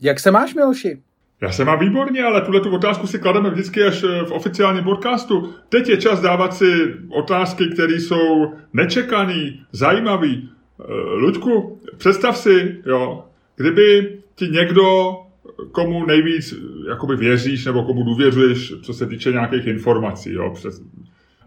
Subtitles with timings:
[0.00, 0.98] Jak se máš, Miloši?
[1.40, 4.84] Já se mám výborně, ale tuhle tu otázku si klademe vždycky až eh, v oficiálním
[4.84, 5.54] podcastu.
[5.68, 10.28] Teď je čas dávat si otázky, které jsou nečekané, zajímavé.
[10.28, 10.84] Eh,
[11.14, 13.24] Luďku, představ si, jo,
[13.56, 15.16] kdyby ti někdo,
[15.72, 16.54] komu nejvíc
[16.88, 20.82] jakoby věříš nebo komu důvěřuješ, co se týče nějakých informací, jo, přes,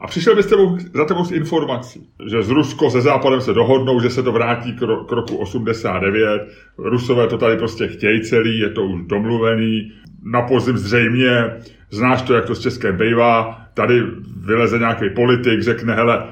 [0.02, 3.54] a přišel by s tebou, za tebou s informací, že z Rusko se Západem se
[3.54, 6.48] dohodnou, že se to vrátí k, ro, k roku 89,
[6.78, 9.92] Rusové to tady prostě chtějí celý, je to už domluvený,
[10.24, 11.52] na podzim zřejmě,
[11.92, 14.04] znáš to, jak to z České bývá, tady
[14.46, 16.24] vyleze nějaký politik, řekne, hele,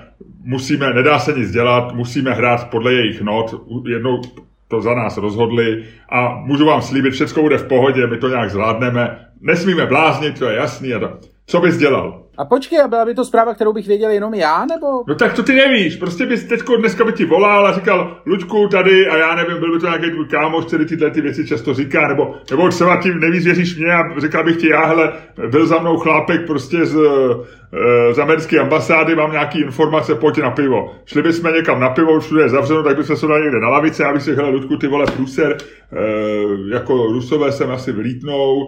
[0.44, 3.56] musíme, nedá se nic dělat, musíme hrát podle jejich not,
[3.88, 4.22] jednou
[4.68, 8.50] to za nás rozhodli a můžu vám slíbit, všechno bude v pohodě, my to nějak
[8.50, 11.18] zvládneme, nesmíme bláznit, to je jasný a to.
[11.46, 12.21] Co bys dělal?
[12.38, 14.88] A počkej, a byla by to zpráva, kterou bych věděl jenom já, nebo?
[15.08, 18.68] No tak to ty nevíš, prostě bys teďko dneska by ti volal a říkal, Luďku
[18.68, 21.74] tady a já nevím, byl by to nějaký tvůj kámoš, který tyhle ty věci často
[21.74, 25.14] říká, nebo, nebo třeba tím nevíc věříš mě a říkal bych ti, já hele,
[25.50, 26.98] byl za mnou chlápek prostě z,
[28.12, 30.92] z americké ambasády, mám nějaký informace, pojď na pivo.
[31.06, 34.04] Šli bychom někam na pivo, všude je zavřeno, tak bychom se dali někde na lavice,
[34.04, 35.58] já bych si hele, Luďku, ty vole, průser,
[36.74, 38.68] jako rusové sem asi vlítnou,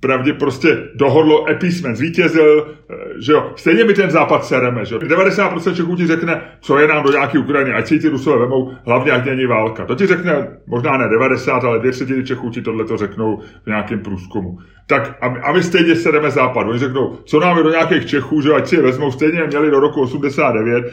[0.00, 5.00] pravdě prostě dohodlo, epísmen zvítězil, eh, že jo, stejně mi ten západ sereme, že jo.
[5.04, 8.72] 90% Čechů ti řekne, co je nám do nějaké Ukrajiny, ať si ty Rusové vemou,
[8.86, 9.84] hlavně ať není válka.
[9.84, 13.66] To ti řekne možná ne 90, ale dvě třetiny Čechů ti tohle to řeknou v
[13.66, 14.58] nějakém průzkumu.
[14.86, 16.66] Tak a, a my stejně sereme západ.
[16.66, 19.70] Oni řeknou, co nám je do nějakých Čechů, že ať si je vezmou, stejně měli
[19.70, 20.92] do roku 89,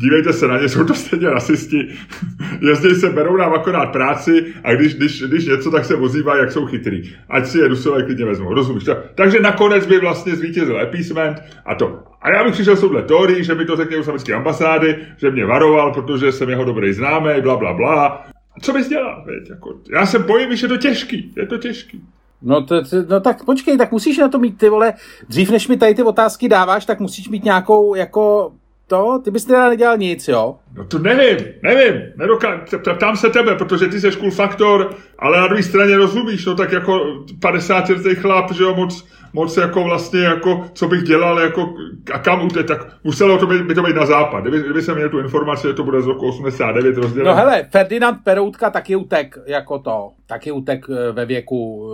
[0.00, 1.88] dívejte se na ně, jsou to stejně rasisti,
[2.60, 6.52] jezdí se, berou nám akorát práci a když, když, když něco, tak se ozývají, jak
[6.52, 7.02] jsou chytrý.
[7.28, 8.84] Ať si je Rusové klidně vezmou, rozumíš?
[8.84, 8.96] to?
[9.14, 12.02] Takže nakonec by vlastně zvítězil appeasement a to.
[12.22, 15.30] A já bych přišel s touhle teorií, že mi to řekne u samecké ambasády, že
[15.30, 18.26] mě varoval, protože jsem jeho dobrý známý, bla, bla, bla.
[18.62, 19.24] Co bys dělal?
[19.26, 21.32] Věď, jako, já se bojím, že je to těžký.
[21.36, 22.02] Je to těžký.
[22.42, 24.92] No, to, to, no tak počkej, tak musíš na to mít ty vole,
[25.28, 28.52] dřív než mi tady ty otázky dáváš, tak musíš mít nějakou jako
[28.92, 29.18] to?
[29.24, 30.56] Ty bys teda nedělal nic, jo?
[30.76, 32.60] No to nevím, nevím, nedoká-
[32.96, 36.72] ptám se tebe, protože ty jsi cool faktor, ale na druhé straně rozumíš, no tak
[36.72, 37.00] jako
[37.40, 41.74] 50 letý chlap, že jo, moc, moc jako vlastně, jako, co bych dělal, jako,
[42.12, 44.42] a kam utět, tak muselo to být, by to být na západ.
[44.42, 47.30] Kdyby, kdyby jsem měl tu informaci, že to bude z roku 89 rozdělené.
[47.30, 51.90] No hele, Ferdinand Peroutka taky utek jako to, taky utek eh, ve věku...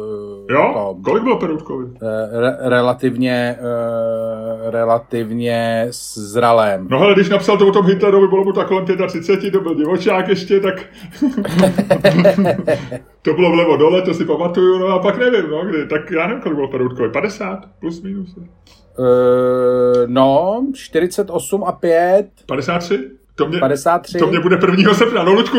[0.50, 0.70] Eh, jo?
[0.74, 1.86] To, Kolik bylo Peroutkovi?
[2.02, 3.56] Eh, re, relativně,
[4.70, 6.86] relativně zralém.
[6.90, 9.74] No hele, když napsal to o tom Hitlerovi, bylo mu tak kolem 35, to byl
[9.74, 10.74] divočák ještě, tak
[13.28, 16.26] to bylo vlevo dole, to si pamatuju, no a pak nevím, no, kdy, tak já
[16.26, 18.36] nevím, kolik bylo Peroutkovi, 50 plus minus.
[18.36, 18.44] Uh,
[20.06, 22.28] no, 48 a 5.
[22.46, 23.10] 53?
[23.34, 24.18] To mě, 53.
[24.18, 24.94] to mě bude 1.
[24.94, 25.24] srpna.
[25.24, 25.58] No, Ludku,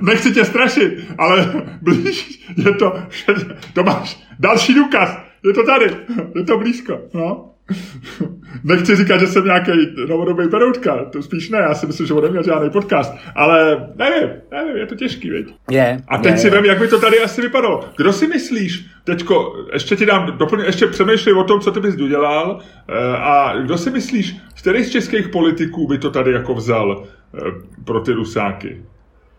[0.00, 1.52] nechci tě strašit, ale
[1.82, 2.92] blíž je to,
[3.74, 5.18] to máš další důkaz.
[5.44, 5.96] Je to tady,
[6.34, 6.98] je to blízko.
[7.14, 7.50] No.
[8.64, 9.70] Nechci říkat, že jsem nějaký
[10.08, 14.30] novodobý peroutka, to spíš ne, já si myslím, že on neměl žádný podcast, ale nevím,
[14.50, 15.46] nevím, je to těžký, veď.
[15.70, 16.00] Je.
[16.08, 17.88] A teď je, si vem, jak by to tady asi vypadalo.
[17.96, 21.96] Kdo si myslíš, teďko, ještě ti dám doplň, ještě přemýšlej o tom, co ty bys
[21.96, 26.54] udělal, eh, a kdo si myslíš, z kterých z českých politiků by to tady jako
[26.54, 27.04] vzal
[27.34, 27.40] eh,
[27.84, 28.82] pro ty rusáky?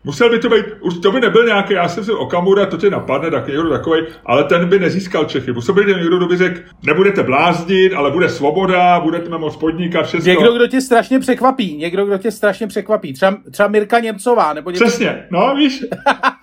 [0.07, 2.89] Musel by to být, už to by nebyl nějaký, já jsem si Okamura, to tě
[2.89, 5.51] napadne, tak někdo takový, ale ten by nezískal Čechy.
[5.51, 10.31] Musel by někdo, kdo by řekl, nebudete bláznit, ale bude svoboda, budete moct podnikat všechno.
[10.31, 13.13] Někdo, kdo tě strašně překvapí, někdo, kdo tě strašně překvapí.
[13.13, 14.85] Třeba, třeba Mirka Němcová, nebo něco.
[14.85, 15.85] Přesně, no víš.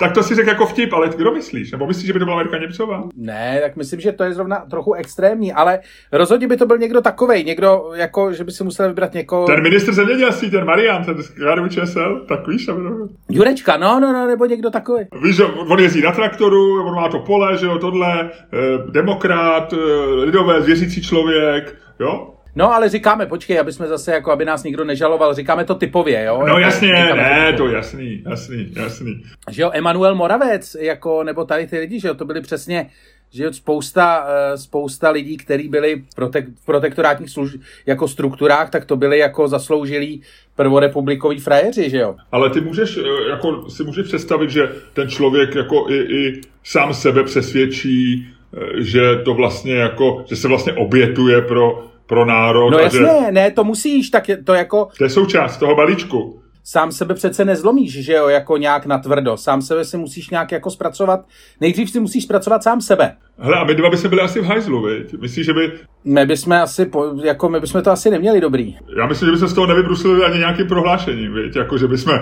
[0.00, 1.72] tak to si řekl jako vtip, ale kdo myslíš?
[1.72, 3.02] Nebo myslíš, že by to byla Mirka Němcová?
[3.16, 5.80] Ne, tak myslím, že to je zrovna trochu extrémní, ale
[6.12, 9.46] rozhodně by to byl někdo takovej, někdo, jako, že by si musel vybrat někoho.
[9.46, 11.32] Ten ministr zemědělství, ten Marian, ten z
[11.68, 12.70] ČSL, tak víš,
[13.30, 15.04] Jurečka, no, no, no, nebo někdo takový.
[15.22, 19.72] Víš, že on jezdí na traktoru, on má to pole, že jo, tohle, eh, demokrat,
[19.72, 19.76] eh,
[20.14, 22.34] lidové, zvěřící člověk, jo?
[22.58, 26.24] No, ale říkáme, počkej, aby jsme zase, jako aby nás nikdo nežaloval, říkáme to typově,
[26.24, 26.44] jo?
[26.48, 29.22] No jasně, ne, to jasný, jasný, jasný.
[29.50, 32.90] Že jo, Emanuel Moravec, jako, nebo tady ty lidi, že jo, to byli přesně,
[33.30, 37.56] že jo, spousta, eh, spousta lidí, kteří byli v, protek, v protektorátních služ,
[37.86, 40.22] jako strukturách, tak to byli jako zasloužilí
[40.56, 42.14] prvorepublikoví frajeři, že jo?
[42.32, 46.94] Ale ty můžeš, eh, jako si můžeš představit, že ten člověk jako i, i sám
[46.94, 52.70] sebe přesvědčí, eh, že to vlastně jako, že se vlastně obětuje pro, pro národ.
[52.70, 53.32] No jasně, že...
[53.32, 54.88] ne, to musíš, tak je to jako...
[54.98, 56.42] To je součást toho balíčku.
[56.64, 59.36] sám sebe přece nezlomíš, že jo, jako nějak natvrdo.
[59.36, 61.20] Sám sebe si musíš nějak jako zpracovat,
[61.60, 63.16] nejdřív si musíš zpracovat sám sebe.
[63.40, 65.20] Hele, a my dva by se byli asi v hajzlu, viď?
[65.20, 65.72] Myslíš, že by...
[66.04, 68.76] My bychom asi, po, jako my bychom to asi neměli dobrý.
[68.96, 71.56] Já myslím, že by se z toho nevybruslili ani nějakým prohlášením, viď?
[71.56, 72.18] Jako, že bychom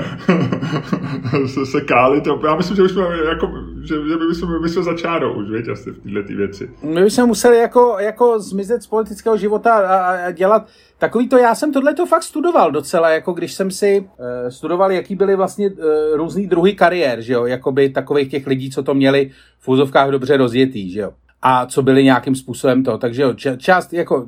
[1.47, 3.53] se, se káli, to, já myslím, že bychom, jako,
[3.83, 6.71] že, že by bychom, bychom za čárou už, viď, asi v této věci.
[6.83, 10.67] My bychom museli jako, jako zmizet z politického života a, a dělat
[10.99, 14.93] takový to, já jsem tohle to fakt studoval docela, jako když jsem si uh, studoval,
[14.93, 15.77] jaký byly vlastně uh,
[16.15, 20.37] různý druhy kariér, že jo, jakoby takových těch lidí, co to měli v úzovkách dobře
[20.37, 21.13] rozjetý, že jo
[21.49, 22.99] a co byli nějakým způsobem to.
[22.99, 24.27] Takže jo, část, jako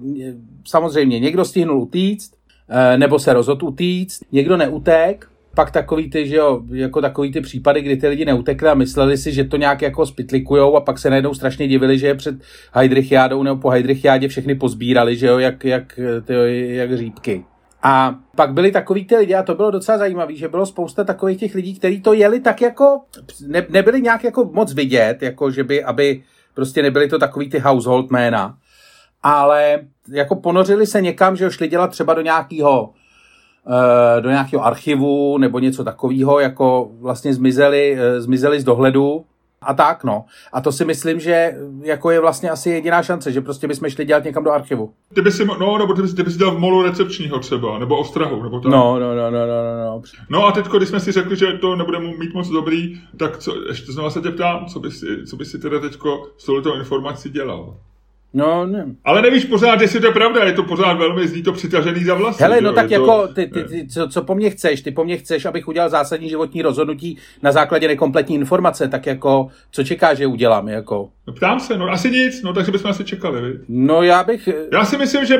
[0.65, 2.33] samozřejmě někdo stihnul utíct,
[2.69, 7.41] eh, nebo se rozhodl utíct, někdo neutek, pak takový ty, že jo, jako takový ty
[7.41, 10.99] případy, kdy ty lidi neutekli a mysleli si, že to nějak jako spitlikujou a pak
[10.99, 12.35] se najednou strašně divili, že je před
[12.73, 16.35] Heidrichiádou nebo po Heidrichiádě všechny pozbírali, že jo, jak, jak, ty,
[16.75, 17.45] jak řípky.
[17.83, 21.39] A pak byli takový ty lidi, a to bylo docela zajímavé, že bylo spousta takových
[21.39, 23.01] těch lidí, kteří to jeli tak jako,
[23.47, 26.23] ne, nebyli nějak jako moc vidět, jako že by, aby
[26.55, 28.59] prostě nebyli to takový ty household jména,
[29.23, 32.91] ale jako ponořili se někam, že šli dělat třeba do nějakého
[33.71, 39.25] eh, do nějakého archivu nebo něco takového, jako vlastně zmizeli, eh, zmizeli z dohledu
[39.63, 40.25] a tak, no.
[40.53, 44.05] A to si myslím, že jako je vlastně asi jediná šance, že prostě bychom šli
[44.05, 44.93] dělat někam do archivu.
[45.15, 47.79] Ty by si, no, nebo ty by, ty by si dělal v molu recepčního třeba,
[47.79, 48.73] nebo ostrahu, nebo tak.
[48.73, 50.03] No, no, no, no, no, no.
[50.29, 53.69] No a teď, když jsme si řekli, že to nebude mít moc dobrý, tak co,
[53.69, 56.77] ještě znovu se tě ptám, co by si, co by si teda teďko s touto
[56.77, 57.77] informací dělal?
[58.35, 58.87] No, ne.
[59.05, 62.15] Ale nevíš pořád, jestli to je pravda, je to pořád velmi zní to přitažený za
[62.15, 62.43] vlasy.
[62.43, 64.83] Hele, no tak jako, ty, ty, ty, co, co po mně chceš?
[64.83, 69.49] Ty po mně chceš, abych udělal zásadní životní rozhodnutí na základě nekompletní informace, tak jako,
[69.71, 71.09] co čekáš, že udělám, jako?
[71.29, 73.59] No ptám se, no asi nic, no takže bychom asi čekali, vy?
[73.69, 74.49] No já bych...
[74.73, 75.39] Já si myslím, že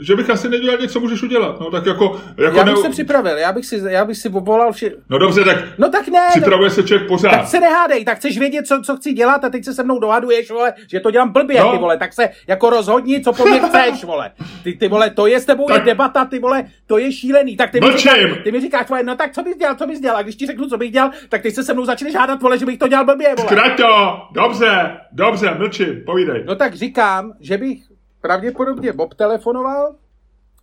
[0.00, 1.60] že bych asi nedělal něco, můžeš udělat.
[1.60, 2.82] No tak jako, jako já bych ne...
[2.82, 4.90] se připravil, já bych si, já bych si povolal vše...
[5.10, 7.30] No dobře, tak, no tak ne, připravuje no, se člověk pořád.
[7.30, 9.98] Tak se nehádej, tak chceš vědět, co, co chci dělat a teď se se mnou
[9.98, 11.72] dohaduješ, vole, že to dělám blbě, no.
[11.72, 14.30] ty vole, tak se jako rozhodni, co po mně chceš, vole.
[14.64, 15.84] Ty, ty vole, to je s tebou tak...
[15.84, 17.56] debata, ty vole, to je šílený.
[17.56, 20.00] Tak ty mi, říkáš, ty mi říkáš, vole, no tak co bys dělal, co bys
[20.00, 22.42] dělal, a když ti řeknu, co bych dělal, tak ty se se mnou začneš hádat,
[22.42, 23.48] vole, že bych to dělal blbě, vole.
[23.48, 24.96] Zkrať to, dobře,
[25.30, 26.44] dobře, mlčím, povídej.
[26.46, 27.82] No tak říkám, že bych
[28.20, 29.94] pravděpodobně Bob telefonoval,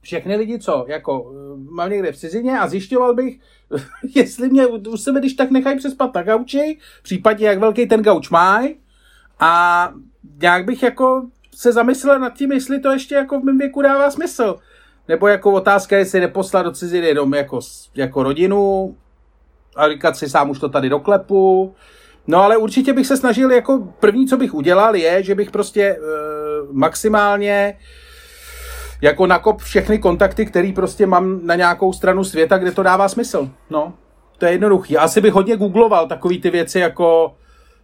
[0.02, 3.40] všechny lidi, co jako eh, mám někde v cizině a zjišťoval bych,
[4.16, 8.30] jestli mě u sebe, když tak nechají přespat na gauči, případně jak velký ten gauč
[8.30, 8.64] má
[9.40, 9.94] a
[10.42, 11.26] nějak bych jako
[11.56, 14.56] se zamyslel nad tím, jestli to ještě jako v mém věku dává smysl.
[15.08, 17.60] Nebo jako otázka, jestli neposlat do ciziny jenom jako,
[17.96, 18.96] jako rodinu
[19.76, 21.76] a říkat si sám už to tady doklepu.
[22.28, 25.82] No ale určitě bych se snažil, jako první, co bych udělal, je, že bych prostě
[25.82, 25.98] e,
[26.72, 27.78] maximálně
[29.02, 33.50] jako nakop všechny kontakty, který prostě mám na nějakou stranu světa, kde to dává smysl.
[33.70, 33.94] No,
[34.38, 34.98] to je jednoduchý.
[34.98, 37.36] Asi bych hodně googloval takový ty věci jako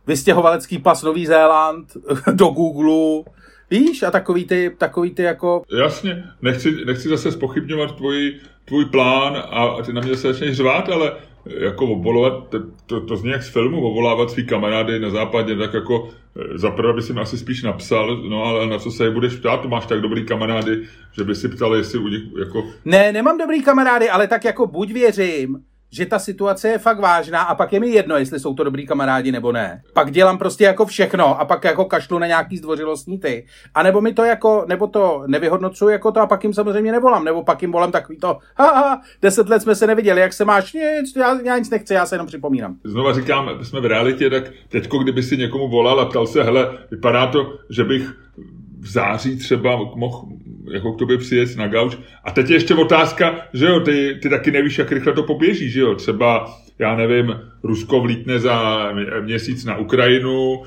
[0.08, 1.98] vystěhovalecký pas Nový Zéland
[2.34, 3.24] do Google,
[3.72, 5.64] Víš, a takový ty, takový ty jako...
[5.82, 10.58] Jasně, nechci, nechci zase spochybňovat tvůj, tvůj plán a, a ty na mě zase začneš
[10.58, 11.12] řvát, ale
[11.46, 15.74] jako obolovat, to, to, to zní jak z filmu, ovolávat svý kamarády na západě, tak
[15.74, 19.12] jako eh, zaprvé by si mi asi spíš napsal, no ale na co se je
[19.12, 22.64] budeš ptát, máš tak dobrý kamarády, že by si ptal, jestli u nich jako...
[22.86, 27.42] Ne, nemám dobrý kamarády, ale tak jako buď věřím, že ta situace je fakt vážná
[27.42, 29.84] a pak je mi jedno, jestli jsou to dobrý kamarádi nebo ne.
[29.94, 33.46] Pak dělám prostě jako všechno a pak jako kašlu na nějaký zdvořilostní ty.
[33.74, 37.26] A nebo mi to jako, nebo to nevyhodnocuju jako to a pak jim samozřejmě nevolám,
[37.26, 40.74] nebo pak jim volám takový to, ha, deset let jsme se neviděli, jak se máš,
[40.74, 42.76] nic, já, já nic nechci, já se jenom připomínám.
[42.84, 46.78] Znova říkám, jsme v realitě, tak teďko, kdyby si někomu volal a ptal se, hele,
[46.92, 48.12] vypadá to, že bych
[48.80, 50.28] v září třeba mohl
[50.72, 51.98] jako k tobě přijet na gauč.
[52.24, 55.70] A teď je ještě otázka, že jo, ty, ty taky nevíš, jak rychle to poběží,
[55.70, 55.96] že jo.
[55.96, 58.88] Třeba, já nevím, Rusko vlítne za
[59.22, 60.64] měsíc na Ukrajinu,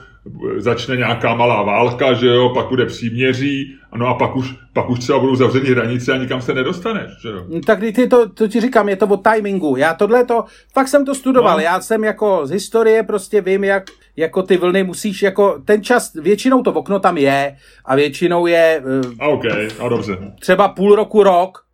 [0.56, 4.98] začne nějaká malá válka, že jo, pak bude příměří, no a pak už, pak už
[4.98, 7.44] třeba budou zavřený hranice a nikam se nedostaneš, že jo.
[7.48, 9.76] No, tak ty to, to ti říkám, je to o timingu.
[9.76, 11.62] Já tohle to, fakt jsem to studoval, no.
[11.62, 13.84] já jsem jako z historie prostě vím, jak
[14.16, 18.82] jako ty vlny musíš, jako ten čas, většinou to okno tam je a většinou je...
[19.20, 19.44] A OK,
[19.80, 20.18] a dobře.
[20.40, 21.64] Třeba půl roku, rok,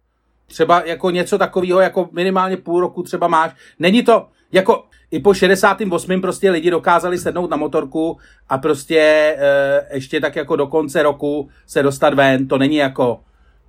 [0.46, 3.52] třeba jako něco takového, jako minimálně půl roku třeba máš.
[3.78, 6.20] Není to, jako i po 68.
[6.20, 8.18] prostě lidi dokázali sednout na motorku
[8.48, 8.98] a prostě
[9.38, 12.48] e, ještě tak jako do konce roku se dostat ven.
[12.48, 13.20] To není jako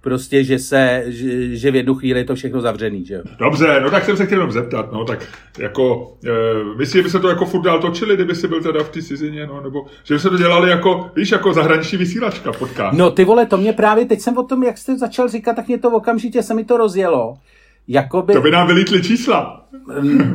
[0.02, 3.22] prostě, že se, že, že v jednu chvíli je to všechno zavřený, že jo.
[3.40, 5.28] Dobře, no tak jsem se chtěl jenom zeptat, no tak
[5.60, 8.84] jako, e, myslíš, že by se to jako furt dál točili, kdyby si byl teda
[8.84, 12.52] v té cizině, no, nebo že by se to dělali jako, víš, jako zahraniční vysílačka
[12.52, 12.98] podcast.
[12.98, 15.68] No ty vole, to mě právě, teď jsem o tom, jak jste začal říkat, tak
[15.68, 17.38] mě to okamžitě se mi to rozjelo.
[17.88, 18.34] jakoby...
[18.34, 19.66] To by nám vylítly čísla.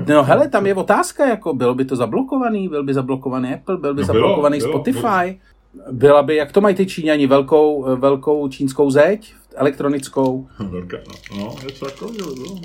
[0.09, 3.95] No hele, tam je otázka, jako bylo by to zablokovaný, byl by zablokovaný Apple, byl
[3.95, 5.41] by no zablokovaný bylo, Spotify,
[5.75, 5.93] bylo.
[5.93, 10.49] byla by, jak to mají ty Číňani, velkou, velkou čínskou zeď, elektronickou.
[10.59, 12.61] Velká, no, no něco takového no.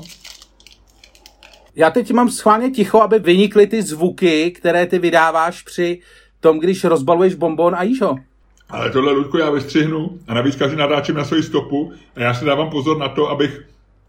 [1.75, 5.99] Já teď mám schválně ticho, aby vynikly ty zvuky, které ty vydáváš při
[6.39, 8.15] tom, když rozbaluješ bonbon a jíš ho.
[8.69, 12.45] Ale tohle, Ludku, já vystřihnu a navíc každý nadáčím na svoji stopu a já si
[12.45, 13.61] dávám pozor na to, abych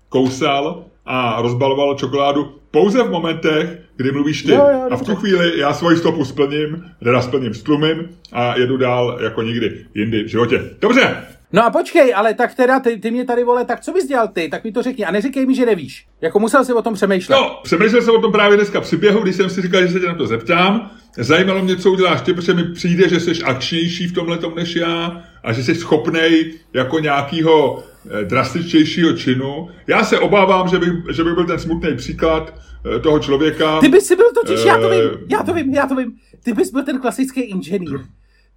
[0.08, 4.52] kousal a rozbaloval čokoládu pouze v momentech, kdy mluvíš ty.
[4.52, 8.76] Jo, jo, a v tu chvíli já svoji stopu splním, teda splním, stlumím a jedu
[8.76, 10.70] dál jako nikdy jindy v životě.
[10.80, 11.16] Dobře,
[11.52, 14.28] No a počkej, ale tak teda ty, ty mě tady vole, tak co bys dělal
[14.28, 14.48] ty?
[14.48, 16.06] Tak mi to řekni a neříkej mi, že nevíš.
[16.20, 17.36] Jako musel jsi o tom přemýšlet.
[17.36, 20.00] No, přemýšlel jsem o tom právě dneska při běhu, když jsem si říkal, že se
[20.00, 20.90] tě na to zeptám.
[21.18, 25.22] Zajímalo mě, co uděláš ty, protože mi přijde, že jsi akčnější v tomhle než já
[25.44, 29.68] a že jsi schopnej jako nějakého eh, drastičtějšího činu.
[29.86, 32.54] Já se obávám, že bych, že bych byl ten smutný příklad
[32.96, 33.80] eh, toho člověka.
[33.80, 36.12] Ty bys si byl totiž, já to vím, eh, já to vím, já to vím.
[36.44, 38.00] Ty bys byl ten klasický inženýr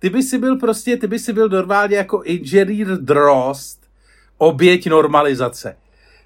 [0.06, 3.82] ty by si byl prostě, ty by si byl normálně jako inženýr drost,
[4.38, 5.78] oběť normalizace.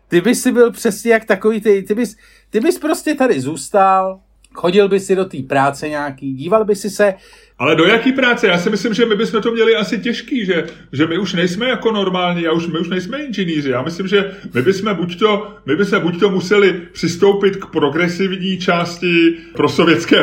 [0.08, 2.16] Ty by si byl přesně jak takový, ty, ty, bys,
[2.50, 4.20] ty bys prostě tady zůstal,
[4.54, 7.14] chodil by si do té práce nějaký, díval by si se,
[7.60, 8.48] ale do jaký práce?
[8.48, 11.70] Já si myslím, že my bychom to měli asi těžký, že, že my už nejsme
[11.70, 13.70] jako normální, já už, my už nejsme inženýři.
[13.70, 18.58] Já myslím, že my bychom buď to, my bychom buď to museli přistoupit k progresivní
[18.58, 20.18] části pro sovětské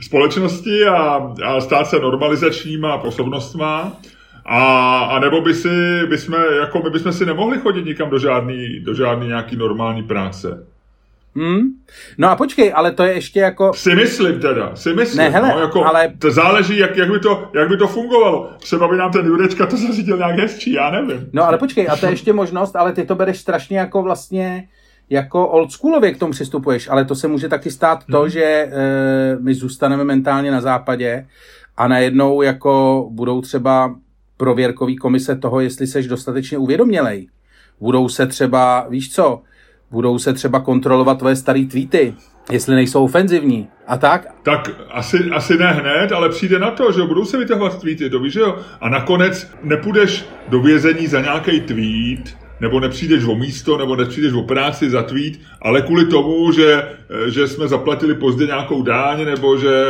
[0.00, 4.00] společnosti a, a stát se normalizačníma osobnostma,
[4.44, 8.80] a, a nebo by si, bychom, jako my bychom si nemohli chodit nikam do žádný,
[8.80, 10.66] do žádný nějaký normální práce.
[11.36, 11.60] Hmm?
[12.18, 13.72] No a počkej, ale to je ještě jako...
[13.74, 15.18] Si myslím teda, si myslím.
[15.18, 16.12] Ne, hele, no, jako, ale...
[16.18, 18.50] To záleží, jak, jak, by to, jak by to fungovalo.
[18.58, 21.30] Třeba by nám ten Jurečka to zařídil nějak hezčí, já nevím.
[21.32, 24.68] No ale počkej, a to je ještě možnost, ale ty to bereš strašně jako vlastně
[25.10, 28.28] jako oldschoolově k tomu přistupuješ, ale to se může taky stát to, hmm.
[28.30, 28.70] že e,
[29.40, 31.26] my zůstaneme mentálně na západě
[31.76, 33.94] a najednou jako budou třeba
[34.36, 37.28] prověrkový komise toho, jestli seš dostatečně uvědomělej.
[37.80, 39.42] Budou se třeba, víš co,
[39.90, 42.14] budou se třeba kontrolovat tvoje staré tweety,
[42.50, 44.26] jestli nejsou ofenzivní a tak?
[44.42, 48.20] Tak asi, asi ne hned, ale přijde na to, že budou se vytahovat tweety, to
[48.20, 48.58] víš, že jo?
[48.80, 54.42] A nakonec nepůjdeš do vězení za nějaký tweet, nebo nepřijdeš o místo, nebo nepřijdeš o
[54.42, 56.88] práci za tweet, ale kvůli tomu, že,
[57.28, 59.84] že jsme zaplatili pozdě nějakou dáň, nebo že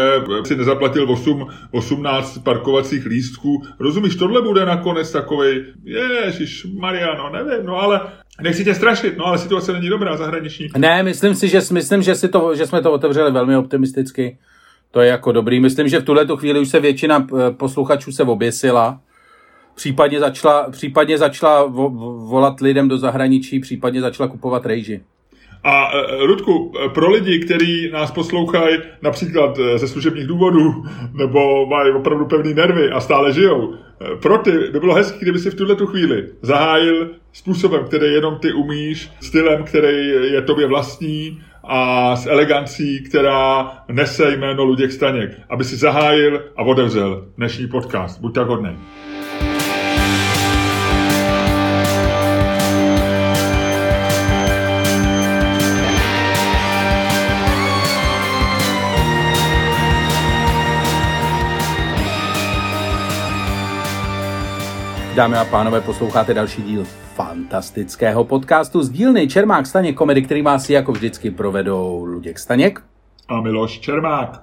[0.44, 3.62] si nezaplatil 8, 18 parkovacích lístků.
[3.78, 8.00] Rozumíš, tohle bude nakonec takovej, ježiš, Mariano, nevím, no ale
[8.42, 10.68] Nechci tě strašit, no ale situace není dobrá zahraniční.
[10.76, 14.38] Ne, myslím si, že, myslím, že, si to, že jsme to otevřeli velmi optimisticky.
[14.90, 15.60] To je jako dobrý.
[15.60, 19.00] Myslím, že v tuhle chvíli už se většina eh, posluchačů se oběsila.
[19.74, 21.90] Případně začala, případně začala vo,
[22.28, 25.00] volat lidem do zahraničí, případně začala kupovat rejži.
[25.64, 31.66] A e, Rudku, e, pro lidi, kteří nás poslouchají například e, ze služebních důvodů, nebo
[31.66, 33.74] mají opravdu pevný nervy a stále žijou,
[34.22, 38.38] pro ty by bylo hezké, kdyby si v tuhle tu chvíli zahájil způsobem, který jenom
[38.38, 45.30] ty umíš, stylem, který je tobě vlastní a s elegancí, která nese jméno Luděk Staněk,
[45.48, 48.20] aby si zahájil a otevřel dnešní podcast.
[48.20, 48.78] Buď tak hodný.
[65.14, 70.64] Dámy a pánové, posloucháte další díl fantastického podcastu z dílny Čermák Staněk komedy, který vás
[70.64, 72.82] si jako vždycky provedou Luděk Staněk
[73.28, 74.42] a Miloš Čermák.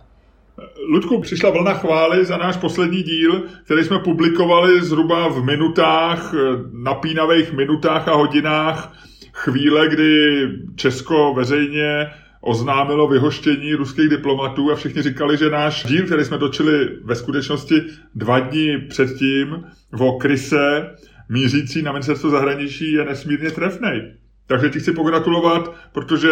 [0.89, 6.33] Ludku, přišla vlna chvály za náš poslední díl, který jsme publikovali zhruba v minutách,
[6.73, 8.93] napínavých minutách a hodinách
[9.33, 10.41] chvíle, kdy
[10.75, 16.89] Česko veřejně oznámilo vyhoštění ruských diplomatů a všichni říkali, že náš díl, který jsme točili
[17.03, 17.81] ve skutečnosti
[18.15, 19.63] dva dní předtím
[19.99, 20.95] o kryse
[21.29, 24.13] mířící na ministerstvo zahraničí je nesmírně trefný.
[24.47, 26.29] Takže ti chci pogratulovat, protože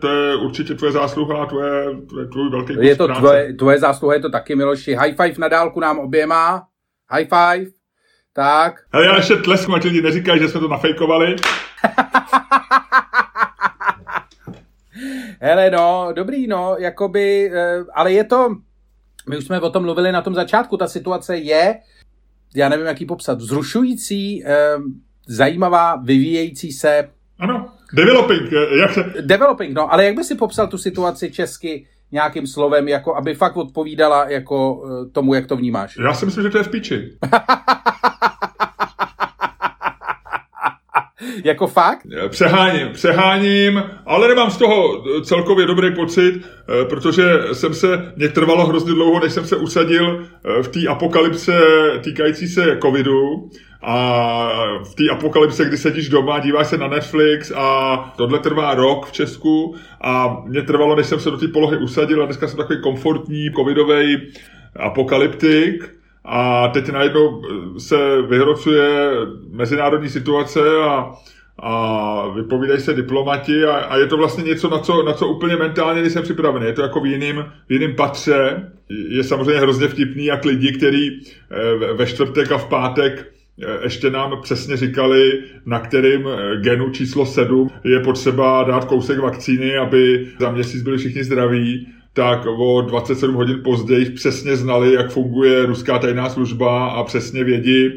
[0.00, 4.14] to je určitě tvoje zásluha a tvoje, tvoje, tvůj velký Je to tvoje, tvoje zásluha,
[4.14, 4.94] je to taky, Miloši.
[4.94, 6.62] High five na dálku nám oběma.
[7.10, 7.70] High five.
[8.34, 8.74] Tak.
[8.92, 11.36] Ale já ještě tlesknu, ať lidi neříkají, že jsme to nafejkovali.
[15.40, 18.48] Hele, no, dobrý, no, jakoby, eh, ale je to,
[19.28, 21.78] my už jsme o tom mluvili na tom začátku, ta situace je,
[22.54, 24.76] já nevím, jak ji popsat, vzrušující, eh,
[25.28, 27.08] zajímavá, vyvíjející se.
[27.38, 28.98] Ano, developing, eh, jak.
[29.20, 33.56] Developing, no, ale jak by si popsal tu situaci česky nějakým slovem, jako aby fakt
[33.56, 35.96] odpovídala jako tomu, jak to vnímáš?
[36.04, 37.18] Já si myslím, že to je v piči.
[41.44, 42.06] jako fakt?
[42.28, 48.66] Přeháním, přeháním, ale nemám z toho celkově dobrý pocit, eh, protože jsem se, mě trvalo
[48.66, 51.52] hrozně dlouho, než jsem se usadil eh, v té apokalypse
[52.04, 53.50] týkající se covidu
[53.82, 54.48] a
[54.84, 59.12] v té apokalypse, kdy sedíš doma, díváš se na Netflix a tohle trvá rok v
[59.12, 62.82] Česku a mě trvalo, než jsem se do té polohy usadil a dneska jsem takový
[62.82, 64.32] komfortní covidový
[64.76, 67.42] apokalyptik a teď najednou
[67.78, 69.10] se vyhrocuje
[69.50, 71.14] mezinárodní situace a,
[71.58, 75.56] a vypovídají se diplomati a, a je to vlastně něco, na co, na co úplně
[75.56, 76.66] mentálně nejsem připravený.
[76.66, 78.70] Je to jako v jiném, v jiném patře.
[79.08, 84.10] Je samozřejmě hrozně vtipný, jak lidi, kteří eh, ve čtvrtek a v pátek eh, ještě
[84.10, 90.28] nám přesně říkali, na kterým eh, genu číslo 7 je potřeba dát kousek vakcíny, aby
[90.40, 95.98] za měsíc byli všichni zdraví tak o 27 hodin později přesně znali, jak funguje ruská
[95.98, 97.88] tajná služba a přesně vědí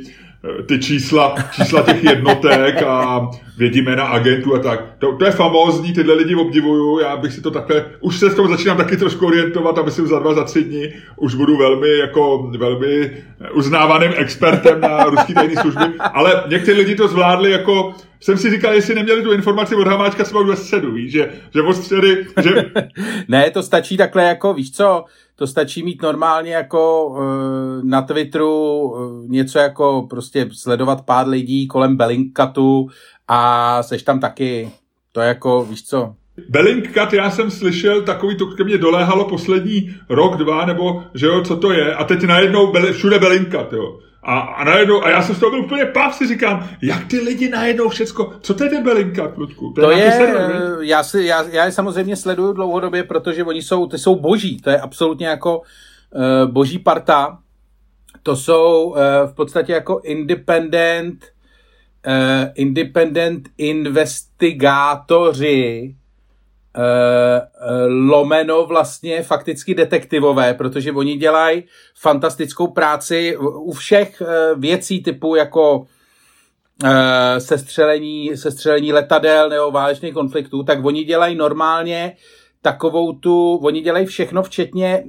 [0.65, 4.85] ty čísla, čísla těch jednotek a vědí jména agentů a tak.
[4.99, 8.35] To, to je famózní, tyhle lidi obdivuju, já bych si to takhle, už se s
[8.35, 11.97] tom začínám taky trošku orientovat, aby si za dva, za tři dny už budu velmi,
[11.97, 13.11] jako, velmi
[13.53, 18.73] uznávaným expertem na ruský tajný služby, ale někteří lidi to zvládli jako jsem si říkal,
[18.73, 22.27] jestli neměli tu informaci od Hamáčka třeba už ve středu, víš, že, že od středy,
[22.41, 22.49] že...
[23.27, 27.17] ne, to stačí takhle jako, víš co, to stačí mít normálně jako uh,
[27.83, 32.89] na Twitteru uh, něco jako prostě sledovat pár lidí kolem Bellingcatu
[33.27, 34.71] a seš tam taky,
[35.11, 36.15] to je jako, víš co,
[36.49, 41.43] Bellingcat, já jsem slyšel, takový to ke mně doléhalo poslední rok, dva, nebo že jo,
[41.43, 43.99] co to je, a teď najednou všude Bellingcat, jo.
[44.25, 47.19] A, a, najednou, a já jsem z toho byl úplně pav, si říkám, jak ty
[47.19, 49.73] lidi najednou všecko, co to je debelinka, Ludku?
[49.73, 53.87] To, to je, server, já, si, já, já je samozřejmě sleduju dlouhodobě, protože oni jsou,
[53.87, 55.63] ty jsou boží, to je absolutně jako uh,
[56.51, 57.37] boží parta,
[58.23, 61.25] to jsou uh, v podstatě jako independent,
[62.07, 62.13] uh,
[62.55, 65.95] independent investigátoři,
[67.87, 71.63] lomeno vlastně fakticky detektivové, protože oni dělají
[71.95, 75.85] fantastickou práci u všech eh, věcí typu jako
[77.37, 82.15] sestřelení, sestřelení letadel nebo válečných konfliktů, tak oni dělají normálně
[82.61, 85.03] takovou tu, oni dělají všechno, včetně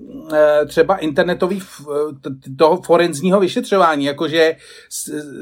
[0.68, 1.62] třeba internetový
[2.58, 4.56] toho forenzního vyšetřování, jakože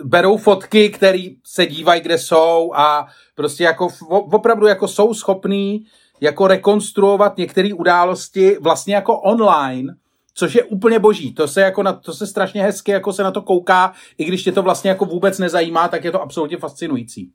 [0.04, 5.86] berou fotky, které se dívají, kde jsou a prostě jako opravdu jako jsou schopní
[6.20, 9.94] jako rekonstruovat některé události vlastně jako online,
[10.34, 11.34] což je úplně boží.
[11.34, 14.42] To se, jako na, to se strašně hezky jako se na to kouká, i když
[14.42, 17.30] tě to vlastně jako vůbec nezajímá, tak je to absolutně fascinující.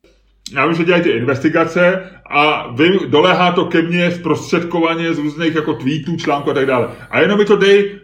[0.56, 5.56] Já vím, že dělají ty investigace a vím, dolehá to ke mně zprostředkovaně z různých
[5.56, 6.90] jako tweetů, článků a tak dále.
[7.10, 8.00] A jenom mi to dej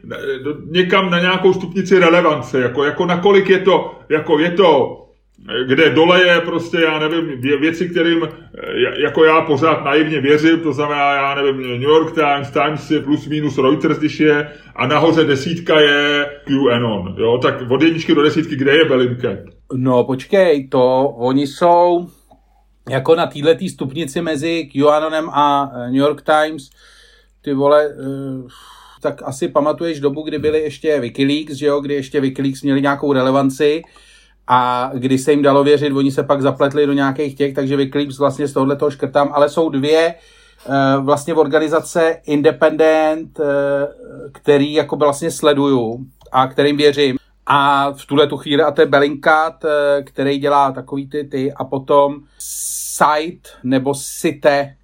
[0.71, 5.01] někam na nějakou stupnici relevance, jako, jako nakolik je to, jako je to
[5.67, 8.27] kde dole je prostě, já nevím, věci, kterým
[9.03, 13.27] jako já pořád naivně věřím, to znamená, já nevím, New York Times, Times je plus
[13.27, 18.55] minus Reuters, když je, a nahoře desítka je QAnon, jo, tak od jedničky do desítky,
[18.55, 19.39] kde je Bellingcat?
[19.73, 22.07] No počkej, to oni jsou
[22.89, 26.69] jako na této stupnici mezi QAnonem a eh, New York Times,
[27.41, 28.47] ty vole, uh,
[29.01, 33.13] tak asi pamatuješ dobu, kdy byly ještě Wikileaks, že jo, kdy ještě Wikileaks měli nějakou
[33.13, 33.81] relevanci,
[34.47, 38.19] a když se jim dalo věřit, oni se pak zapletli do nějakých těch, takže Wikileaks
[38.19, 40.15] vlastně z tohohle toho škrtám, ale jsou dvě
[40.67, 43.45] uh, vlastně organizace independent, uh,
[44.31, 47.17] který jako vlastně sleduju a kterým věřím.
[47.45, 49.69] A v tuhle tu chvíli, a to je Bellingcat, uh,
[50.03, 54.75] který dělá takový ty ty, a potom Site nebo Site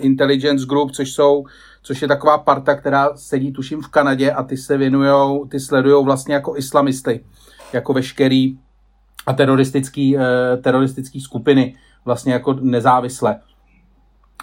[0.00, 1.44] Intelligence Group, což jsou
[1.82, 6.04] což je taková parta, která sedí tuším v Kanadě a ty se věnujou, ty sledujou
[6.04, 7.24] vlastně jako islamisty,
[7.72, 8.58] jako veškerý
[9.26, 13.36] a teroristický, eh, teroristický skupiny vlastně jako nezávisle.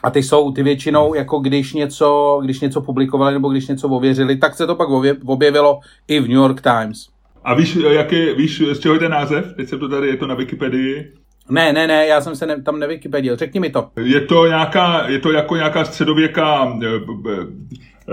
[0.03, 4.37] A ty jsou ty většinou, jako když něco, když něco publikovali nebo když něco ověřili,
[4.37, 4.89] tak se to pak
[5.25, 7.07] objevilo i v New York Times.
[7.43, 9.53] A víš, jaký, víš, z čeho je ten název?
[9.55, 11.13] Teď jsem to tady, je to na Wikipedii.
[11.49, 13.35] Ne, ne, ne, já jsem se ne, tam nevykipedil.
[13.35, 13.89] Řekni mi to.
[13.99, 16.87] Je to, nějaká, je to jako nějaká středověká eh,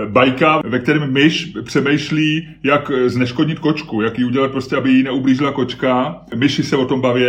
[0.05, 5.51] bajka, ve kterém myš přemýšlí, jak zneškodnit kočku, jak ji udělat prostě, aby jí neublížila
[5.51, 6.21] kočka.
[6.35, 7.21] Myši se o tom baví.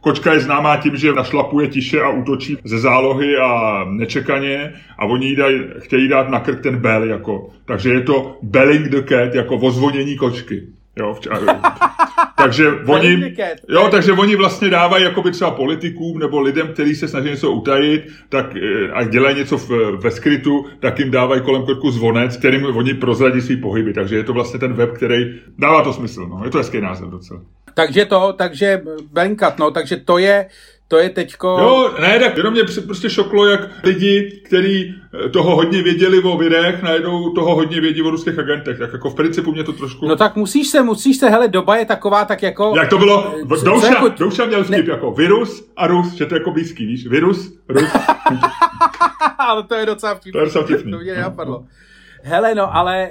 [0.00, 5.26] Kočka je známá tím, že našlapuje tiše a útočí ze zálohy a nečekaně a oni
[5.26, 7.50] jí daj, chtějí dát na krk ten bell, jako.
[7.64, 10.62] Takže je to belling the cat, jako ozvonění kočky.
[10.96, 11.16] Jo,
[12.36, 13.34] takže oni,
[13.68, 18.08] jo, takže oni vlastně dávají jakoby třeba politikům nebo lidem, kteří se snaží něco utajit,
[18.28, 19.70] tak eh, a dělají něco v,
[20.02, 23.92] ve skrytu, tak jim dávají kolem krku zvonec, kterým oni prozradí svý pohyby.
[23.92, 26.26] Takže je to vlastně ten web, který dává to smysl.
[26.26, 26.40] No.
[26.44, 27.40] Je to hezký název docela.
[27.74, 30.46] Takže to, takže Benkat, no, takže to je,
[30.92, 31.48] to je teďko...
[31.48, 36.36] Jo, ne, tak jenom mě prostě šoklo, jak lidi, kteří eh, toho hodně věděli o
[36.36, 38.78] virech, najednou toho hodně vědí o ruských agentech.
[38.78, 40.08] Tak jako v principu mě to trošku...
[40.08, 42.72] No tak musíš se, musíš se, hele, doba je taková, tak jako...
[42.76, 43.34] Jak to bylo?
[43.64, 44.08] Douša, jako...
[44.08, 44.92] Douša měl vtip ne...
[44.92, 47.06] jako virus a Rus, že to je jako blízký, víš?
[47.06, 47.88] Virus, Rus.
[49.38, 50.32] Ale to je docela vtipný.
[50.32, 50.92] To je docela vtipný.
[50.92, 51.64] To mě nenapadlo.
[52.24, 53.10] Hele, no ale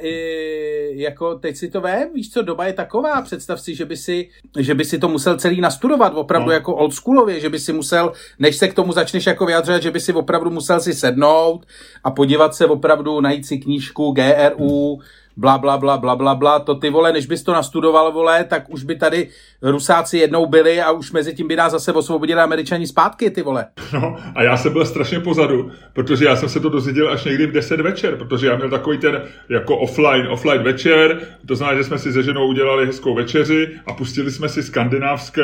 [0.93, 4.30] jako teď si to vím, víš co, doba je taková, představ si, že by si,
[4.60, 6.54] že by si to musel celý nastudovat, opravdu no.
[6.54, 10.00] jako oldschoolově, že by si musel, než se k tomu začneš jako vyjadřovat, že by
[10.00, 11.65] si opravdu musel si sednout
[12.04, 15.00] a podívat se opravdu, najít si knížku GRU,
[15.38, 18.70] bla, bla, bla, bla, bla, bla, to ty vole, než bys to nastudoval, vole, tak
[18.70, 19.28] už by tady
[19.62, 23.65] Rusáci jednou byli a už mezi tím by nás zase osvobodili Američani zpátky, ty vole.
[23.94, 27.48] No a já jsem byl strašně pozadu, protože já jsem se to dozvěděl až někdy
[27.48, 31.84] v 10 večer, protože já měl takový ten jako offline, offline večer, to znamená, že
[31.84, 35.41] jsme si se ženou udělali hezkou večeři a pustili jsme si skandinávský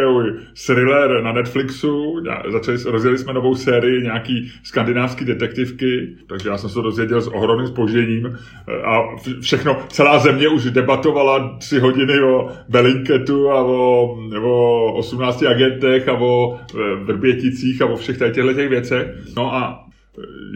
[0.65, 6.73] thriller na Netflixu, začali, rozjeli jsme novou sérii nějaký skandinávský detektivky, takže já jsem se
[6.73, 8.38] to dozvěděl s ohromným spožděním
[8.86, 16.07] a všechno, celá země už debatovala tři hodiny o Bellingketu a o o, 18 agentech
[16.07, 19.07] a o e, Vrběticích a o všech těchto těch věcech.
[19.35, 19.85] No a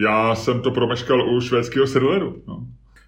[0.04, 2.36] já jsem to promeškal u švédského serveru.
[2.48, 2.58] No.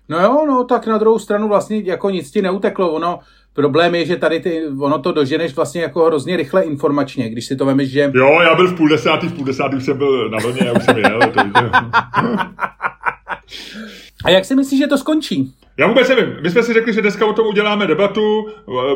[0.09, 2.91] No jo, no tak na druhou stranu vlastně jako nic ti neuteklo.
[2.93, 3.19] Ono,
[3.53, 7.57] problém je, že tady ty, ono to doženeš vlastně jako hrozně rychle informačně, když si
[7.57, 8.11] to vemeš, že...
[8.15, 10.73] Jo, já byl v půl desátý, v půl desátý už jsem byl na vlně, já
[10.73, 11.21] už jsem jel.
[11.21, 11.41] To,
[14.25, 15.55] A jak si myslíš, že to skončí?
[15.77, 16.37] Já vůbec nevím.
[16.43, 18.47] My jsme si řekli, že dneska o tom uděláme debatu,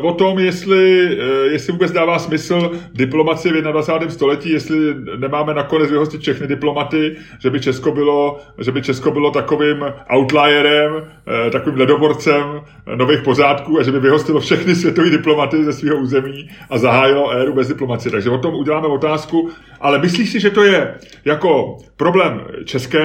[0.01, 4.09] o tom, jestli, eh, jestli vůbec dává smysl diplomacie v 21.
[4.09, 9.31] století, jestli nemáme nakonec vyhostit všechny diplomaty, že by Česko bylo, že by Česko bylo
[9.31, 11.07] takovým outlierem,
[11.47, 12.61] eh, takovým ledoborcem
[12.95, 17.53] nových pořádků a že by vyhostilo všechny světové diplomaty ze svého území a zahájilo éru
[17.53, 18.11] bez diplomacie.
[18.11, 19.49] Takže o tom uděláme otázku.
[19.81, 22.97] Ale myslíš si, že to je jako problém český,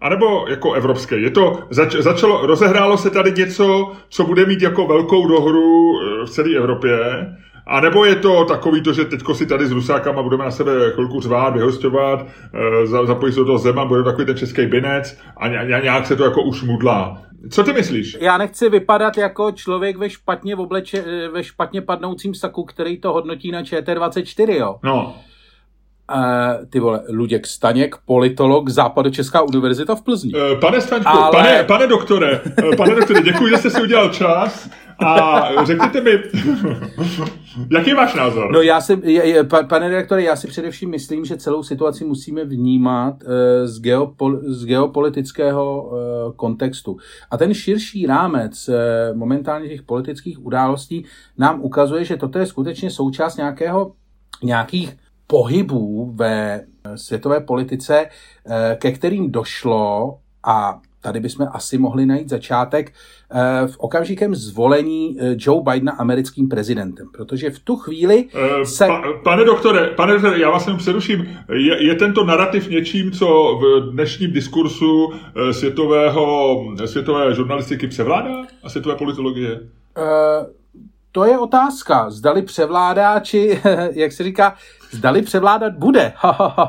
[0.00, 1.22] anebo jako evropský?
[1.22, 6.26] Je to, zač, začalo, rozehrálo se tady něco, co bude mít jako velkou dohru eh,
[6.26, 6.98] v celé Evropě,
[7.66, 10.72] a nebo je to takový to, že teďko si tady s Rusákama budeme na sebe
[10.94, 15.48] chvilku řvát, vyhostovat, eh, zapojí se do toho zema, bude takový ten český binec a
[15.48, 17.22] nějak se to jako už mudlá.
[17.50, 18.16] Co ty myslíš?
[18.20, 23.00] Já nechci vypadat jako člověk ve špatně, v obleče, eh, ve špatně padnoucím saku, který
[23.00, 24.76] to hodnotí na ČT24, jo.
[24.82, 25.14] No.
[26.12, 30.32] Uh, ty vole, Luděk Staněk, politolog, Západočeská univerzita v Plzni.
[30.34, 31.30] Uh, pane Staňku, Ale...
[31.30, 36.10] pane, pane doktore, uh, pane doktore, děkuji, že jste si udělal čas a řekněte mi,
[37.70, 38.52] jaký je váš názor?
[38.52, 43.14] No já si, je, pane redaktore, já si především myslím, že celou situaci musíme vnímat
[43.22, 43.30] uh,
[43.64, 46.96] z, geopol, z geopolitického uh, kontextu.
[47.30, 48.74] A ten širší rámec uh,
[49.16, 51.04] momentálně těch politických událostí
[51.38, 53.92] nám ukazuje, že toto je skutečně součást nějakého
[54.42, 60.14] nějakých pohybů ve světové politice, eh, ke kterým došlo
[60.46, 66.48] a tady bychom asi mohli najít začátek eh, v okamžikem zvolení eh, Joe Bidena americkým
[66.48, 68.28] prezidentem, protože v tu chvíli
[68.64, 68.86] se...
[68.86, 71.38] Pa, pane doktore, pane doktore, já vás jenom přeruším.
[71.52, 75.12] Je, je tento narrativ něčím, co v dnešním diskursu
[75.50, 79.60] světového, světové žurnalistiky převládá a světové politologie?
[79.98, 80.46] Uh,
[81.14, 82.10] to je otázka.
[82.10, 84.54] Zdali převládá, či, jak se říká,
[84.90, 86.12] zdali převládat bude.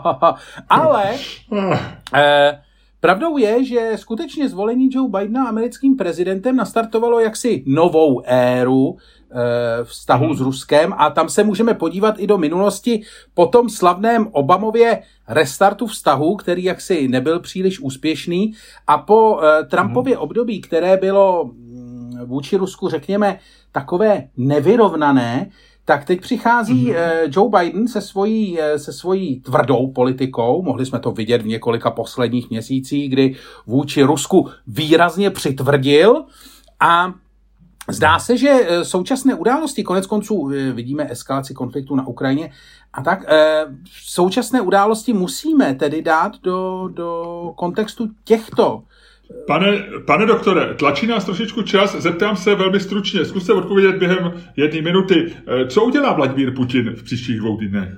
[0.69, 1.13] Ale
[2.15, 2.61] eh,
[2.99, 8.97] pravdou je, že skutečně zvolení Joe Bidena americkým prezidentem nastartovalo jaksi novou éru
[9.31, 9.35] eh,
[9.83, 10.35] vztahu hmm.
[10.35, 13.01] s Ruskem a tam se můžeme podívat i do minulosti
[13.33, 18.53] po tom slavném Obamově restartu vztahu, který jaksi nebyl příliš úspěšný
[18.87, 20.23] a po eh, Trumpově hmm.
[20.23, 21.51] období, které bylo
[22.25, 23.39] vůči Rusku, řekněme,
[23.71, 25.49] takové nevyrovnané,
[25.85, 27.29] tak teď přichází mm-hmm.
[27.31, 31.91] Joe Biden se svojí, eh, se svojí tvrdou politikou, mohli jsme to vidět v několika
[31.91, 33.35] posledních měsících, kdy
[33.67, 36.25] vůči Rusku výrazně přitvrdil
[36.79, 37.13] a
[37.89, 42.51] Zdá se, že eh, současné události, konec konců vidíme eskalaci konfliktu na Ukrajině,
[42.93, 43.25] a tak
[44.03, 48.83] současné události musíme tedy dát do, do kontextu těchto
[49.47, 54.81] Pane, pane doktore, tlačí nás trošičku čas, zeptám se velmi stručně, zkuste odpovědět během jedné
[54.81, 55.33] minuty.
[55.47, 57.89] Eh, co udělá Vladimír Putin v příštích dvou týdnech?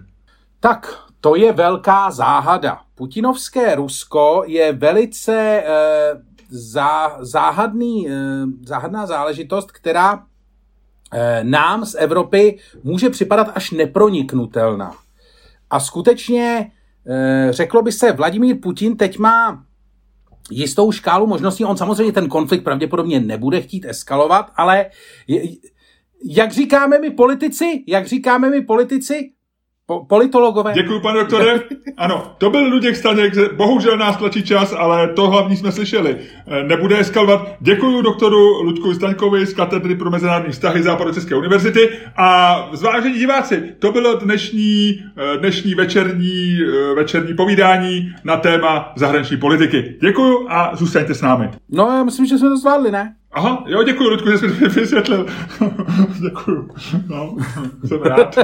[0.59, 2.81] Tak, to je velká záhada.
[2.95, 8.13] Putinovské Rusko je velice eh, zá, záhadný, eh,
[8.65, 10.23] záhadná záležitost, která
[11.13, 14.95] eh, nám z Evropy může připadat až neproniknutelná.
[15.69, 16.71] A skutečně,
[17.49, 19.63] řeklo by se, Vladimír Putin teď má
[20.51, 21.65] jistou škálu možností.
[21.65, 24.85] On samozřejmě ten konflikt pravděpodobně nebude chtít eskalovat, ale
[26.25, 29.31] jak říkáme my politici, jak říkáme my politici,
[29.89, 30.73] Po, politologové.
[30.73, 31.59] Děkuji, pane doktore.
[31.97, 36.17] Ano, to byl Luděk Staněk, bohužel nás tlačí čas, ale to hlavní jsme slyšeli.
[36.47, 37.47] Eh, nebude eskalovat.
[37.59, 43.91] Děkuji doktoru Luďku Staňkovi z katedry pro mezinárodní vztahy České univerzity a zvážení diváci, to
[43.91, 49.95] bylo dnešní, eh, dnešní večerní, eh, večerní povídání na téma zahraniční politiky.
[50.01, 51.49] Děkuji a zůstaňte s námi.
[51.69, 53.15] No, já myslím, že jsme to zvládli, ne?
[53.37, 55.25] Aha, jo, děkuji, Ludku, že jsi mi vysvětlil.
[56.21, 56.69] děkuji.
[57.07, 57.35] No,
[57.85, 58.35] jsem rád.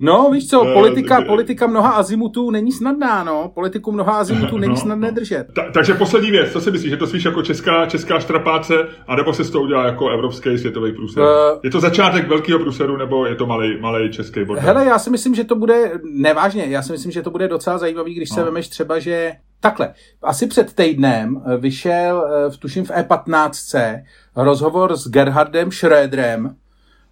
[0.00, 3.52] no, víš co, eh, politika, politika mnoha azimutů není snadná, no.
[3.54, 5.46] Politiku mnoha azimutů není no, snadné držet.
[5.54, 8.74] Ta, takže poslední věc, co si myslíš, že to spíš jako česká, česká štrapáce,
[9.06, 11.22] anebo se z toho udělá jako evropský světový průser?
[11.22, 11.28] Uh,
[11.64, 14.64] je to začátek velkého průseru, nebo je to malý, malý český bordel?
[14.64, 17.78] Hele, já si myslím, že to bude, nevážně, já si myslím, že to bude docela
[17.78, 18.34] zajímavý, když no.
[18.34, 19.32] se vemeš třeba, že
[19.66, 24.02] Takhle, asi před týdnem eh, vyšel, eh, v tuším v E15,
[24.36, 26.54] rozhovor s Gerhardem Schröderem,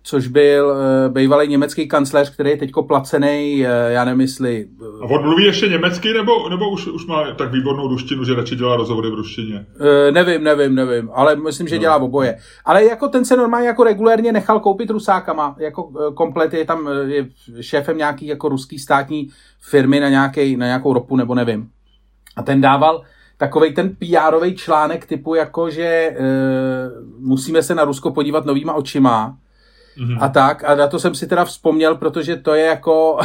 [0.07, 4.67] což byl uh, bývalý německý kancléř, který je teďko placený, já nevím, jestli...
[5.03, 8.57] A on mluví ještě německy, nebo, nebo už, už má tak výbornou ruštinu, že radši
[8.57, 9.67] dělá rozhovory v ruštině?
[9.81, 11.81] Uh, nevím, nevím, nevím, ale myslím, že no.
[11.81, 12.39] dělá oboje.
[12.65, 17.27] Ale jako ten se normálně jako regulérně nechal koupit rusákama, jako komplet je tam je
[17.61, 19.29] šéfem nějaký jako ruský státní
[19.61, 21.69] firmy na, nějaký, na nějakou ropu, nebo nevím.
[22.37, 23.03] A ten dával
[23.37, 26.15] takový ten pr článek typu jako, že e,
[27.19, 29.37] musíme se na Rusko podívat novýma očima
[29.97, 30.19] mm-hmm.
[30.21, 30.65] a tak.
[30.65, 33.19] A na to jsem si teda vzpomněl, protože to je jako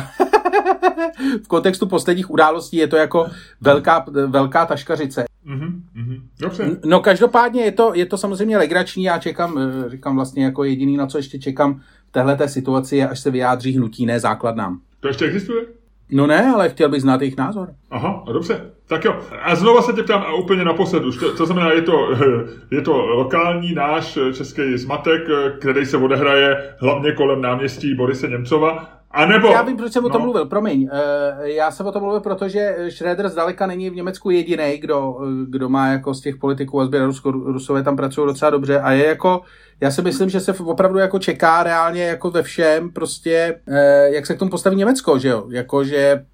[1.44, 3.28] v kontextu posledních událostí je to jako
[3.62, 5.26] velká, velká taškařice.
[5.48, 6.22] Mm-hmm.
[6.40, 6.78] Dobře.
[6.86, 10.98] No každopádně je to, je to samozřejmě legrační, já čekám, e, říkám vlastně jako jediný,
[10.98, 14.80] na co ještě čekám v téhle situaci je, až se vyjádří hnutí, ne základnám.
[15.00, 15.79] To ještě existuje?
[16.12, 17.70] No ne, ale chtěl bych znát jejich názor.
[17.92, 18.72] Aha, dobře.
[18.88, 19.20] Tak jo.
[19.42, 21.18] A znova se tě ptám a úplně naposled už.
[21.18, 22.10] To, to znamená, je to,
[22.72, 25.22] je to lokální náš český zmatek,
[25.60, 28.99] který se odehraje hlavně kolem náměstí Borise Němcova.
[29.12, 30.10] A nebo, já vím, proč jsem no.
[30.10, 30.90] o tom mluvil, promiň.
[30.92, 35.18] Eh, já jsem o tom mluvil, protože Schröder zdaleka není v Německu jediný, kdo,
[35.50, 39.08] kdo má jako z těch politiků a Rusko, Rusové tam pracují docela dobře a je
[39.08, 39.42] jako,
[39.82, 44.26] já si myslím, že se opravdu jako čeká reálně jako ve všem prostě, eh, jak
[44.26, 46.26] se k tomu postaví Německo, že jo, jako že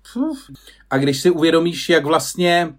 [0.89, 2.73] a když si uvědomíš, jak vlastně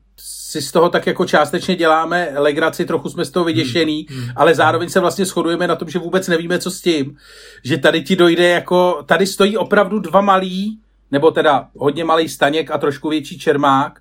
[0.57, 4.21] si z toho tak jako částečně děláme legraci, trochu jsme z toho vyděšený, hmm.
[4.21, 4.31] hmm.
[4.37, 7.17] ale zároveň se vlastně shodujeme na tom, že vůbec nevíme, co s tím,
[7.65, 12.71] že tady ti dojde jako, tady stojí opravdu dva malí, nebo teda hodně malý staněk
[12.71, 14.01] a trošku větší čermák,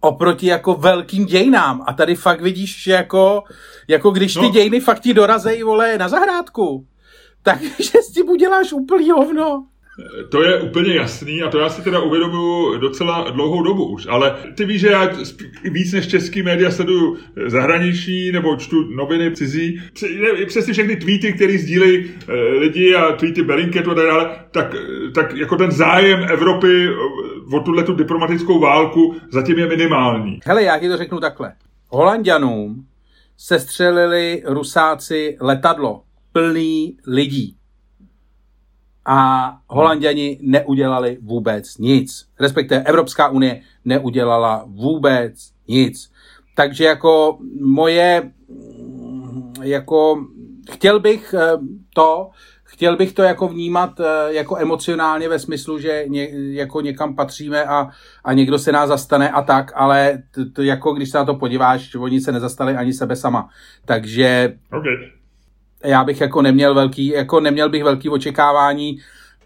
[0.00, 1.84] oproti jako velkým dějinám.
[1.86, 3.42] A tady fakt vidíš, že jako,
[3.88, 4.50] jako když ty no.
[4.50, 6.86] dějiny fakt ti dorazejí, vole, na zahrádku,
[7.42, 9.66] takže s tím uděláš úplný hovno.
[10.28, 14.36] To je úplně jasný a to já si teda uvědomuju docela dlouhou dobu už, ale
[14.54, 15.10] ty víš, že já
[15.64, 19.80] víc než český média sleduju zahraniční nebo čtu noviny cizí,
[20.46, 24.74] přes ty všechny tweety, které sdílejí eh, lidi a tweety Bellingketu a tak dále, tak,
[25.14, 26.88] tak jako ten zájem Evropy
[27.52, 30.40] o tuhle tu diplomatickou válku zatím je minimální.
[30.44, 31.52] Hele, já ti to řeknu takhle.
[31.88, 32.86] Holandianům
[33.36, 36.02] sestřelili Rusáci letadlo
[36.32, 37.56] plný lidí
[39.06, 42.28] a Holanděni neudělali vůbec nic.
[42.40, 45.34] Respektive Evropská unie neudělala vůbec
[45.68, 46.10] nic.
[46.54, 48.32] Takže jako moje,
[49.62, 50.26] jako
[50.70, 51.52] chtěl bych eh,
[51.94, 52.30] to,
[52.64, 57.64] chtěl bych to jako vnímat eh, jako emocionálně ve smyslu, že ně, jako někam patříme
[57.64, 57.90] a,
[58.24, 61.34] a někdo se nás zastane a tak, ale to, to jako když se na to
[61.34, 63.48] podíváš, oni se nezastali ani sebe sama.
[63.84, 65.13] Takže okay
[65.84, 68.98] já bych jako neměl velký, jako neměl bych velký očekávání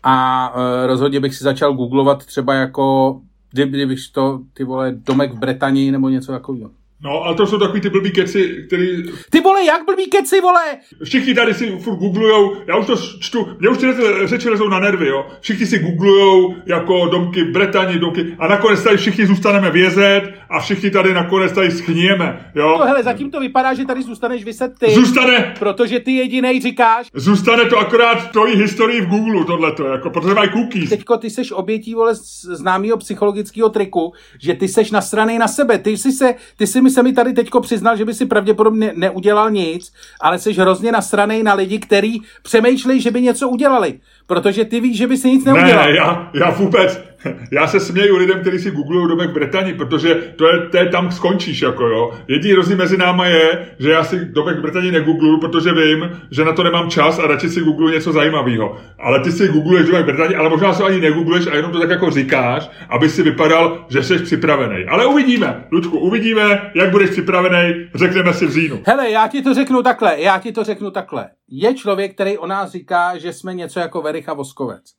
[0.03, 3.21] a uh, rozhodně bych si začal googlovat třeba jako,
[3.51, 6.71] kdybych to, ty vole, domek v Bretanii nebo něco takového.
[7.03, 9.03] No, ale to jsou takový ty blbý keci, který...
[9.31, 10.61] Ty vole, jak blbý keci, vole?
[11.05, 14.81] Všichni tady si furt googlujou, já už to čtu, mě už tyhle řeči lezou na
[14.81, 15.27] nervy, jo.
[15.41, 20.61] Všichni si googlujou jako domky v Bretani, domky, a nakonec tady všichni zůstaneme vězet a
[20.61, 22.77] všichni tady nakonec tady schníjeme, jo.
[22.79, 24.91] No hele, zatím to vypadá, že tady zůstaneš vyset ty.
[24.91, 25.55] Zůstane!
[25.59, 27.07] Protože ty jedinej říkáš.
[27.15, 30.91] Zůstane to akorát tvojí historii v Google, tohleto, jako, protože mají cookies.
[30.91, 35.97] Teďko ty seš obětí, vole, známého psychologického triku, že ty seš nasranej na sebe, ty
[35.97, 39.51] si se, ty si mi se mi tady teďko přiznal, že by si pravděpodobně neudělal
[39.51, 44.01] nic, ale jsi hrozně nasranej na lidi, kteří přemýšlejí, že by něco udělali.
[44.29, 45.87] Protože ty víš, že by si nic neudělal.
[45.87, 47.09] Ne, já, já vůbec.
[47.53, 50.87] Já se směju lidem, kteří si googlují domek v Británii, protože to je, to je
[50.87, 52.13] tam skončíš, jako jo.
[52.29, 56.45] Jediný rozdíl mezi náma je, že já si domek v Británii negoogluju, protože vím, že
[56.45, 58.77] na to nemám čas a radši si googluju něco zajímavého.
[58.99, 61.81] Ale ty si googluješ domek v Británii, ale možná se ani negoogluješ a jenom to
[61.81, 64.85] tak jako říkáš, aby si vypadal, že jsi připravený.
[64.85, 68.81] Ale uvidíme, Ludku, uvidíme, jak budeš připravený, řekneme si v říjnu.
[68.87, 71.29] Hele, já ti to řeknu takhle, já ti to řeknu takhle.
[71.51, 74.95] Je člověk, který o nás říká, že jsme něco jako very Ericha Voskovec.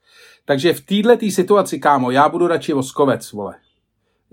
[0.45, 3.55] Takže v této situaci, kámo, já budu radši Voskovec, vole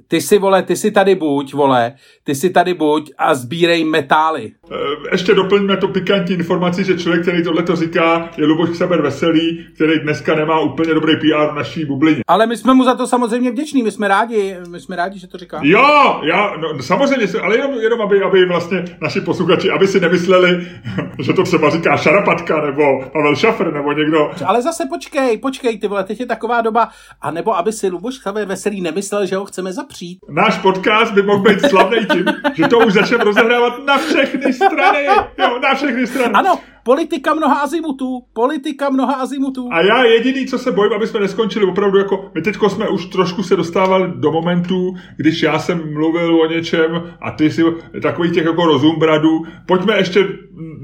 [0.09, 1.93] ty si, vole, ty si tady buď, vole,
[2.25, 4.53] ty si tady buď a sbírej metály.
[4.71, 4.77] Eh,
[5.13, 9.67] ještě doplňme tu pikantní informaci, že člověk, který tohle to říká, je Luboš Xaber Veselý,
[9.75, 12.23] který dneska nemá úplně dobrý PR v naší bublině.
[12.27, 15.27] Ale my jsme mu za to samozřejmě vděční, my jsme rádi, my jsme rádi, že
[15.27, 15.61] to říká.
[15.63, 20.67] Jo, já, no, samozřejmě, ale jenom, jenom aby, aby vlastně naši posluchači, aby si nemysleli,
[21.19, 22.83] že to třeba říká Šarapatka nebo
[23.13, 24.31] Pavel Šafr nebo někdo.
[24.47, 26.89] Ale zase počkej, počkej, ty vole, teď je taková doba,
[27.21, 30.19] a nebo aby si Luboš Xaber Veselý nemyslel, že ho chceme za zapřít.
[30.29, 35.05] Náš podcast by mohl být slavný tím, že to už začneme rozehrávat na všechny strany.
[35.39, 36.35] Jo, na všechny strany.
[36.35, 39.69] Ano, politika mnoha azimutů, politika mnoha azimutů.
[39.73, 43.07] A já jediný, co se bojím, aby jsme neskončili opravdu jako, my teďko jsme už
[43.07, 47.63] trošku se dostávali do momentu, když já jsem mluvil o něčem a ty si
[48.03, 49.43] takových těch jako rozumbradů.
[49.67, 50.29] Pojďme ještě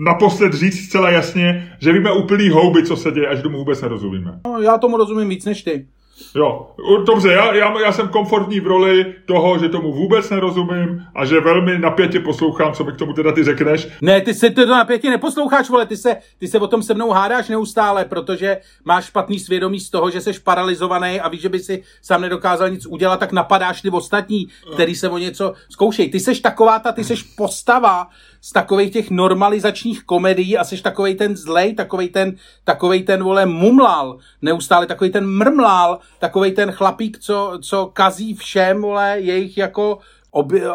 [0.05, 4.41] naposled říct zcela jasně, že víme úplný houby, co se děje, až tomu vůbec nerozumíme.
[4.47, 5.87] No, já tomu rozumím víc než ty.
[6.35, 6.71] Jo,
[7.07, 11.41] dobře, já, já, já jsem komfortní v roli toho, že tomu vůbec nerozumím a že
[11.41, 13.89] velmi napětě poslouchám, co mi k tomu teda ty řekneš.
[14.01, 17.11] Ne, ty se to napětě neposloucháš, vole, ty se, ty se o tom se mnou
[17.11, 21.59] hádáš neustále, protože máš špatný svědomí z toho, že jsi paralizovaný a víš, že by
[21.59, 26.11] si sám nedokázal nic udělat, tak napadáš ty ostatní, který se o něco zkoušej.
[26.11, 28.09] Ty seš taková ta, ty seš postava,
[28.45, 33.47] z takových těch normalizačních komedií a jsi takovej ten zlej, takovej ten, takovej ten, vole,
[33.47, 39.99] mumlal, neustále takový ten mrmlal, takovej ten chlapík, co, co kazí všem, vole, jejich jako
[40.35, 40.71] Oby, uh...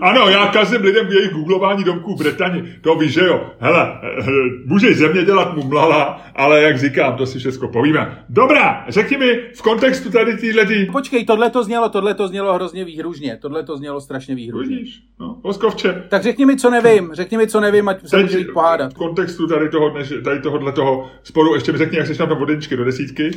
[0.00, 2.74] Ano, já kazím lidem jejich googlování domků v Britani.
[2.80, 3.50] To víš, že jo.
[3.58, 4.24] Hele, eh,
[4.66, 8.24] můžeš země dělat mumlala, ale jak říkám, to si všechno povíme.
[8.28, 10.86] Dobrá, řekni mi v kontextu tady týhletý...
[10.92, 13.38] Počkej, tohle to znělo, tohle to znělo hrozně výhružně.
[13.42, 14.76] Tohle to znělo strašně výhružně.
[14.76, 16.04] Vidíš, no, Voskovče.
[16.08, 18.92] Tak řekni mi, co nevím, řekni mi, co nevím, ať se můžeme pohádat.
[18.92, 19.94] V kontextu tady toho,
[20.24, 23.30] tady tohohle toho sporu, ještě mi řekni, jak jsi na tom vodeničky do desítky.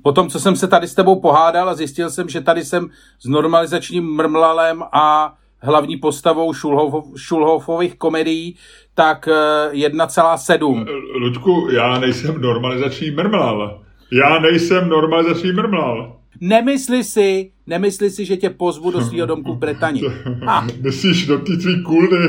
[0.00, 0.02] Uh.
[0.02, 3.26] Potom, co jsem se tady s tebou pohádal a zjistil jsem, že tady jsem s
[3.26, 8.56] normalizačním mrmlalem a hlavní postavou Šulhof, Šulhofových komedií,
[8.94, 9.28] tak
[9.72, 10.86] 1,7.
[10.88, 13.82] Eh, Ludku, já nejsem normalizační mrmlal.
[14.12, 16.16] Já nejsem normalizační mrmlal.
[16.40, 20.02] Nemysli si, Nemysli si, že tě pozvu do svého domku v Bretani.
[20.46, 20.66] Ah.
[20.82, 22.28] Myslíš do ty tvý kulny,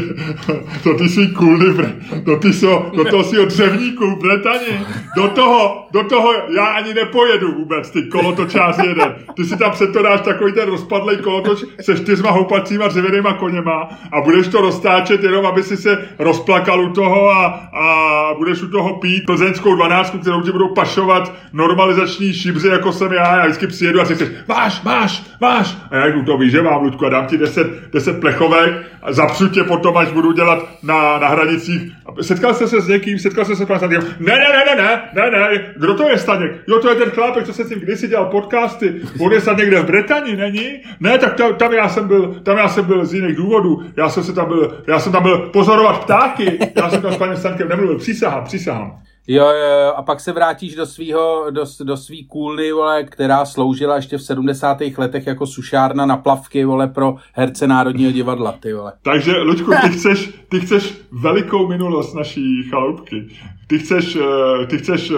[0.84, 1.66] do ty svý kulny,
[2.24, 4.86] do, ty so, do toho svého dřevníku v Bretani.
[5.16, 9.16] Do toho, do toho já ani nepojedu vůbec, ty kolotočář jeden.
[9.36, 14.48] Ty si tam přetodáš takový ten rozpadlej kolotoč se čtyřma houpacíma dřevěnýma koněma a budeš
[14.48, 19.26] to roztáčet jenom, aby si se rozplakal u toho a, a budeš u toho pít
[19.26, 23.38] plzeňskou dvanáctku, kterou ti budou pašovat normalizační šibři, jako jsem já.
[23.38, 25.78] Já vždycky přijedu a si chceš, máš, máš, máš.
[25.92, 29.50] A já to víš, že mám, Ludku, a dám ti 10, 10 plechovek a zapřu
[29.50, 31.92] tě potom, až budu dělat na, na hranicích.
[32.22, 35.32] Setkal jste se s někým, setkal jste se s panem Ne, ne, ne, ne, ne,
[35.32, 36.52] ne, ne, kdo to je Staněk?
[36.68, 39.02] Jo, to je ten chlápek, co se s ním kdysi dělal podcasty.
[39.20, 40.82] On je snad někde v Británii, není?
[41.00, 43.84] Ne, tak tam, tam, já jsem byl, tam já jsem byl z jiných důvodů.
[43.98, 46.60] Já jsem se tam byl, já jsem tam byl pozorovat ptáky.
[46.76, 47.98] Já jsem tam s panem Stankem nemluvil.
[47.98, 49.02] Přísahám, přísahám.
[49.34, 53.96] Jo, jo, a pak se vrátíš do svého, do, do svý kůlny, vole, která sloužila
[53.96, 54.78] ještě v 70.
[54.98, 58.94] letech jako sušárna na plavky, vole, pro herce Národního divadla, ty vole.
[59.02, 63.28] Takže, Luďku, ty chceš, ty chceš velikou minulost naší chaloupky.
[63.68, 65.16] Ty chceš, eh, ty chceš eh,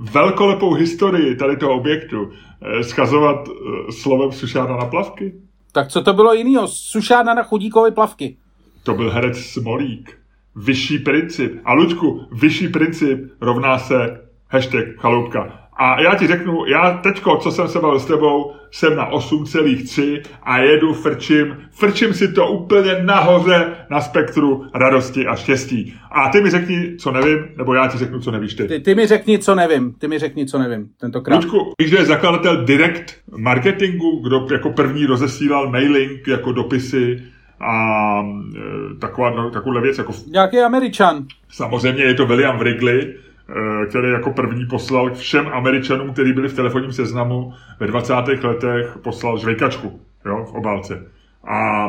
[0.00, 3.48] velkolepou historii tady toho objektu eh, schazovat
[3.90, 5.34] slovem sušárna na plavky?
[5.72, 6.68] Tak co to bylo jiného?
[6.68, 8.36] Sušárna na chudíkové plavky.
[8.82, 10.21] To byl herec Smolík
[10.56, 11.60] vyšší princip.
[11.64, 15.62] A Luďku, vyšší princip rovná se hashtag chaloupka.
[15.76, 20.22] A já ti řeknu, já teďko, co jsem se bavil s tebou, jsem na 8,3
[20.42, 25.94] a jedu, frčím, frčím si to úplně nahoře na spektru radosti a štěstí.
[26.10, 28.68] A ty mi řekni, co nevím, nebo já ti řeknu, co nevíš ty.
[28.68, 31.36] Ty, ty mi řekni, co nevím, ty mi řekni, co nevím, tentokrát.
[31.36, 37.22] Luďku, víš, že je zakladatel Direct Marketingu, kdo jako první rozesílal mailing jako dopisy
[37.62, 38.22] a
[38.56, 39.98] e, taková, no, takovouhle věc.
[39.98, 40.12] Jako...
[40.26, 41.24] Nějaký američan.
[41.48, 46.56] Samozřejmě je to William Wrigley, e, který jako první poslal všem Američanům, kteří byli v
[46.56, 48.14] telefonním seznamu ve 20.
[48.42, 51.06] letech, poslal žvejkačku jo, v obálce.
[51.48, 51.86] A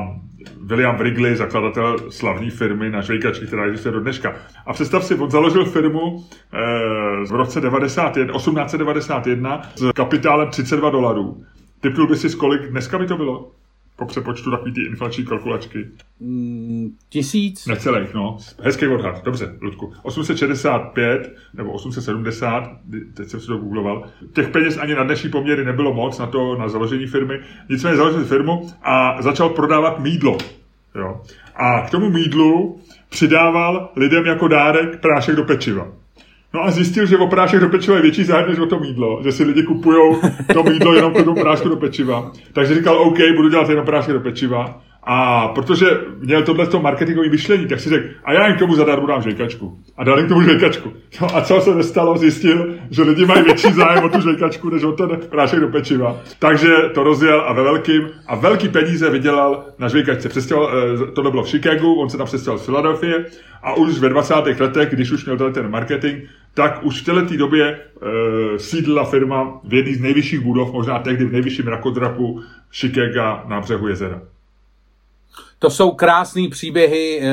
[0.62, 4.36] William Wrigley, zakladatel slavné firmy na žvejkačky, která existuje do dneška.
[4.66, 6.58] A představ si, on založil firmu eh,
[7.26, 11.38] v roce 91, 1891 s kapitálem 32 dolarů.
[11.82, 13.52] Typnul by si, z kolik dneska by to bylo?
[14.04, 15.88] Po přepočtu takový ty inflační kalkulačky?
[16.20, 17.66] Mm, tisíc?
[17.68, 18.38] Necelých, no.
[18.62, 19.94] Hezký odhad, dobře, Ludku.
[20.04, 22.64] 865 nebo 870,
[23.14, 24.04] teď jsem si to googloval.
[24.34, 27.40] Těch peněz ani na dnešní poměry nebylo moc na to, na založení firmy.
[27.70, 30.38] Nicméně založil firmu a začal prodávat mídlo.
[30.96, 31.22] Jo.
[31.56, 32.80] A k tomu mídlu
[33.10, 35.88] přidával lidem jako dárek prášek do pečiva.
[36.54, 39.20] No a zjistil, že o prášek do pečiva je větší zájem než o to mídlo,
[39.24, 40.22] že si lidi kupují
[40.54, 42.32] to mídlo jenom pro tu prášku do pečiva.
[42.54, 44.82] Takže říkal, OK, budu dělat jenom prášek do pečiva.
[45.06, 45.86] A protože
[46.20, 49.22] měl tohle to marketingové myšlení, tak si řekl, a já jim k tomu zadarmo dám
[49.22, 49.78] žvejkačku.
[49.98, 50.94] A dal jim k tomu žvejkačku.
[51.22, 54.84] No a co se nestalo, zjistil, že lidi mají větší zájem o tu žvejkačku, než
[54.84, 56.18] o ten prášek do pečiva.
[56.40, 60.30] Takže to rozjel a ve velkým a velký peníze vydělal na žvejkačce.
[60.30, 63.26] Přestěhoval, eh, tohle bylo v Chicagu, on se tam přestěhoval z Filadelfie
[63.64, 64.60] a už ve 20.
[64.60, 66.24] letech, když už měl ten marketing,
[66.54, 67.80] tak už v této době e,
[68.60, 72.42] sídla firma v jedné z nejvyšších budov, možná tehdy v nejvyšším rakodrapu
[72.72, 74.22] Chicago na břehu jezera.
[75.64, 77.32] To jsou krásné příběhy e,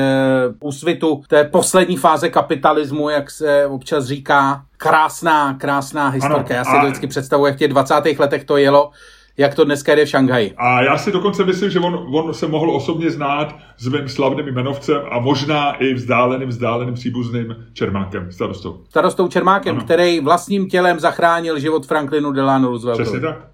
[0.59, 4.61] úsvitu té poslední fáze kapitalismu, jak se občas říká.
[4.77, 6.35] Krásná, krásná historka.
[6.35, 6.81] Ano, Já si a...
[6.81, 7.95] to vždycky představuji, jak v těch 20.
[8.19, 8.91] letech to jelo
[9.37, 10.53] jak to dneska jde v Šanghaji.
[10.57, 14.47] A já si dokonce myslím, že on, on se mohl osobně znát s mým slavným
[14.47, 18.79] jmenovcem a možná i vzdáleným, vzdáleným příbuzným Čermákem, starostou.
[18.89, 19.85] Starostou Čermákem, ano.
[19.85, 23.01] který vlastním tělem zachránil život Franklinu Delano Rooseveltu.
[23.01, 23.51] Přesně tak.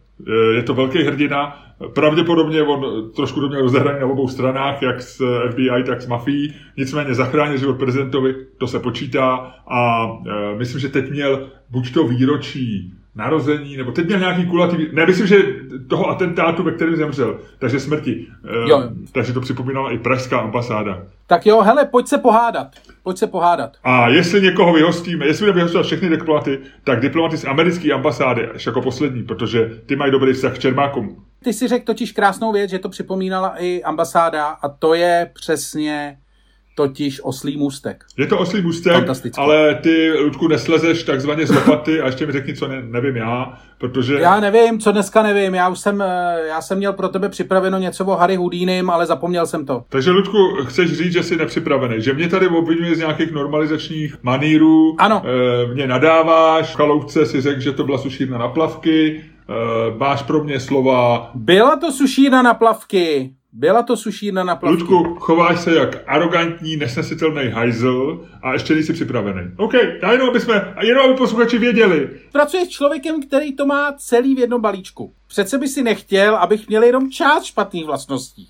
[0.55, 1.63] Je to velký hrdina.
[1.93, 6.55] Pravděpodobně on trošku to měl rozehraný na obou stranách, jak s FBI, tak s mafií.
[6.77, 9.35] Nicméně zachránil život prezidentovi, to se počítá.
[9.67, 14.77] A e, myslím, že teď měl buď to výročí narození, nebo teď měl nějaký kulatý,
[14.93, 15.37] ne, myslím, že
[15.87, 18.27] toho atentátu, ve kterém zemřel, takže smrti.
[18.45, 18.83] Eh, jo.
[19.11, 21.03] takže to připomínala i pražská ambasáda.
[21.27, 22.67] Tak jo, hele, pojď se pohádat.
[23.03, 23.77] Pojď se pohádat.
[23.83, 28.65] A jestli někoho vyhostíme, jestli budeme vyhostovat všechny diplomaty, tak diplomaty z americké ambasády až
[28.65, 31.23] jako poslední, protože ty mají dobrý vztah k Čermákům.
[31.43, 36.17] Ty si řekl totiž krásnou věc, že to připomínala i ambasáda a to je přesně
[36.77, 38.03] totiž oslý můstek.
[38.17, 42.53] Je to oslý můstek, ale ty, Ludku, neslezeš takzvaně z lopaty a ještě mi řekni,
[42.53, 44.13] co ne, nevím já, protože...
[44.13, 45.55] Já nevím, co dneska nevím.
[45.55, 49.05] Já už jsem, eh, já jsem měl pro tebe připraveno něco o Harry Houdínem, ale
[49.05, 49.83] zapomněl jsem to.
[49.89, 54.95] Takže, Ludku, chceš říct, že jsi nepřipravený, že mě tady obvinuje z nějakých normalizačních manírů,
[54.99, 55.21] ano.
[55.25, 60.21] E, mě nadáváš, v Chaloupce si řekl, že to byla sušírna na plavky, e, máš
[60.21, 61.31] pro mě slova...
[61.35, 63.33] Byla to sušírna na plavky.
[63.59, 64.79] Byla to sušírna na plavky.
[64.79, 69.41] Ludku, chováš se jak arrogantní, nesnesitelný hajzl a ještě nejsi připravený.
[69.57, 72.09] OK, já jenom, aby jsme, jenom aby posluchači věděli.
[72.31, 75.13] Pracuješ s člověkem, který to má celý v jednom balíčku.
[75.27, 78.47] Přece by si nechtěl, abych měl jenom část špatných vlastností.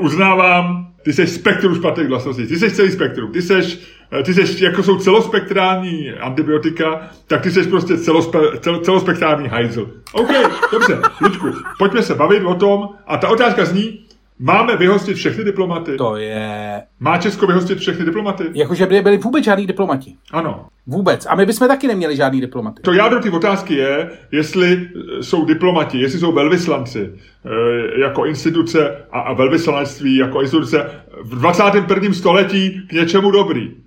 [0.00, 2.46] Uznávám, ty jsi spektrum špatných vlastností.
[2.46, 3.32] Ty jsi celý spektrum.
[3.32, 3.78] Ty jsi,
[4.24, 9.90] ty jsi, jako jsou celospektrální antibiotika, tak ty jsi prostě celospe, cel, celospektrální hajzl.
[10.12, 10.30] OK,
[10.72, 11.46] dobře, Ludku,
[11.78, 12.88] pojďme se bavit o tom.
[13.06, 14.04] A ta otázka zní,
[14.38, 15.96] Máme vyhostit všechny diplomaty.
[15.96, 16.82] To je...
[17.00, 18.44] Má Česko vyhostit všechny diplomaty?
[18.54, 20.14] Jakože by byli vůbec žádní diplomati.
[20.32, 20.66] Ano.
[20.86, 21.26] Vůbec.
[21.26, 22.82] A my bychom taky neměli žádný diplomaty.
[22.82, 24.88] To jádro té otázky je, jestli
[25.20, 27.12] jsou diplomati, jestli jsou velvyslanci
[27.44, 30.90] e, jako instituce a, a velvyslanectví jako instituce
[31.22, 32.12] v 21.
[32.12, 33.83] století k něčemu dobrý.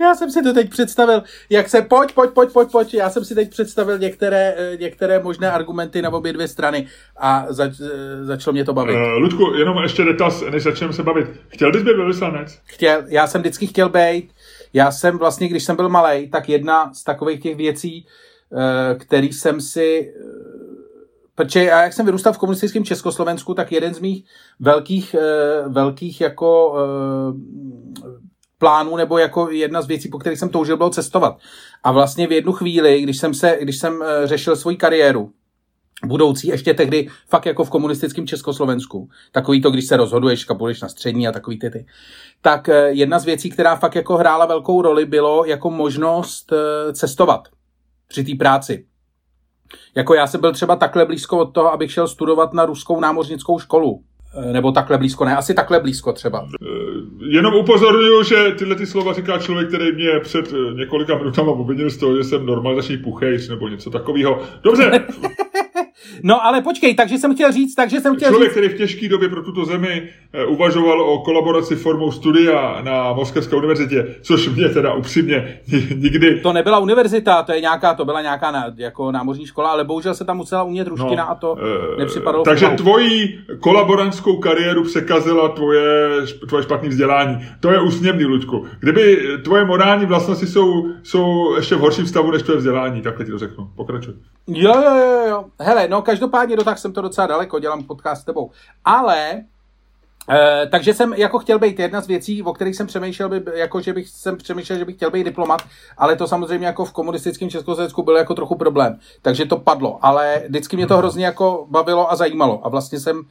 [0.00, 2.94] Já jsem si to teď představil, jak se pojď, pojď, pojď, pojď, pojď.
[2.94, 7.46] Já jsem si teď představil některé, eh, některé možné argumenty na obě dvě strany a
[7.48, 8.94] zač, eh, začalo mě to bavit.
[8.94, 11.26] Uh, Ludku, jenom ještě dotaz, než začneme se bavit.
[11.48, 12.58] Chtěl bys být velvyslanec?
[12.64, 14.30] Chtěl, já jsem vždycky chtěl být.
[14.72, 18.06] Já jsem vlastně, když jsem byl malý, tak jedna z takových těch věcí,
[18.98, 20.14] který jsem si
[21.34, 24.24] Protože já, jak jsem vyrůstal v komunistickém Československu, tak jeden z mých
[24.60, 25.16] velkých,
[25.68, 26.74] velkých jako
[28.60, 31.38] plánů nebo jako jedna z věcí, po kterých jsem toužil, bylo cestovat.
[31.82, 35.32] A vlastně v jednu chvíli, když jsem, se, když jsem eh, řešil svoji kariéru,
[36.04, 40.88] budoucí, ještě tehdy fakt jako v komunistickém Československu, takový to, když se rozhoduješ, kapuješ na
[40.88, 41.86] střední a takový ty ty,
[42.40, 46.92] tak eh, jedna z věcí, která fakt jako hrála velkou roli, bylo jako možnost eh,
[46.92, 47.48] cestovat
[48.08, 48.86] při té práci.
[49.94, 53.58] Jako já jsem byl třeba takhle blízko od toho, abych šel studovat na ruskou námořnickou
[53.58, 54.04] školu.
[54.34, 56.48] Eh, nebo takhle blízko, ne, asi takhle blízko třeba.
[56.62, 56.66] Eh,
[57.26, 61.90] jenom upozorňuji, že tyhle ty slova říká člověk, který mě před eh, několika minutami obvinil
[61.90, 64.42] z toho, že jsem normalizační puchejs nebo něco takového.
[64.62, 65.06] Dobře.
[66.22, 68.52] no ale počkej, takže jsem chtěl říct, takže jsem chtěl Člověk, říct...
[68.52, 70.08] který v těžké době pro tuto zemi
[70.48, 75.58] uvažoval o kolaboraci formou studia na Moskevské univerzitě, což mě teda upřímně
[75.94, 76.40] nikdy...
[76.40, 80.14] To nebyla univerzita, to je nějaká, to byla nějaká na, jako námořní škola, ale bohužel
[80.14, 81.56] se tam musela umět ruština no, a to
[81.98, 82.44] nepřipadalo.
[82.44, 86.10] Takže tvojí kolaborant trenérskou kariéru překazila tvoje,
[86.48, 87.46] tvoje špatné vzdělání.
[87.60, 88.66] To je úsměvný, Luďku.
[88.80, 93.30] Kdyby tvoje morální vlastnosti jsou, jsou ještě v horším stavu než tvoje vzdělání, takhle ti
[93.30, 93.70] to řeknu.
[93.76, 94.14] Pokračuj.
[94.48, 95.44] Jo, jo, jo, jo.
[95.60, 98.50] Hele, no každopádně tak jsem to docela daleko, dělám podcast s tebou.
[98.84, 99.44] Ale
[100.30, 103.80] Eh, takže jsem jako chtěl být jedna z věcí, o kterých jsem přemýšlel, by, jako
[103.80, 105.62] že bych jsem přemýšlel, že bych chtěl být diplomat,
[105.98, 108.98] ale to samozřejmě jako v komunistickém Československu bylo jako trochu problém.
[109.22, 112.66] Takže to padlo, ale vždycky mě to hrozně jako bavilo a zajímalo.
[112.66, 113.22] A vlastně jsem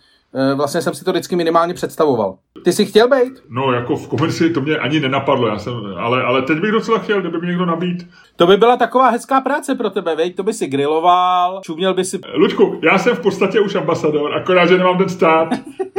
[0.55, 2.37] vlastně jsem si to vždycky minimálně představoval.
[2.63, 3.43] Ty jsi chtěl být?
[3.49, 6.97] No, jako v komerci to mě ani nenapadlo, já jsem, ale, ale teď bych docela
[6.97, 8.07] chtěl, kdyby mi někdo nabít.
[8.35, 10.35] To by byla taková hezká práce pro tebe, veď?
[10.35, 12.19] To by si griloval, čuměl by si...
[12.33, 15.49] Luďku, já jsem v podstatě už ambasador, akorát, že nemám ten stát.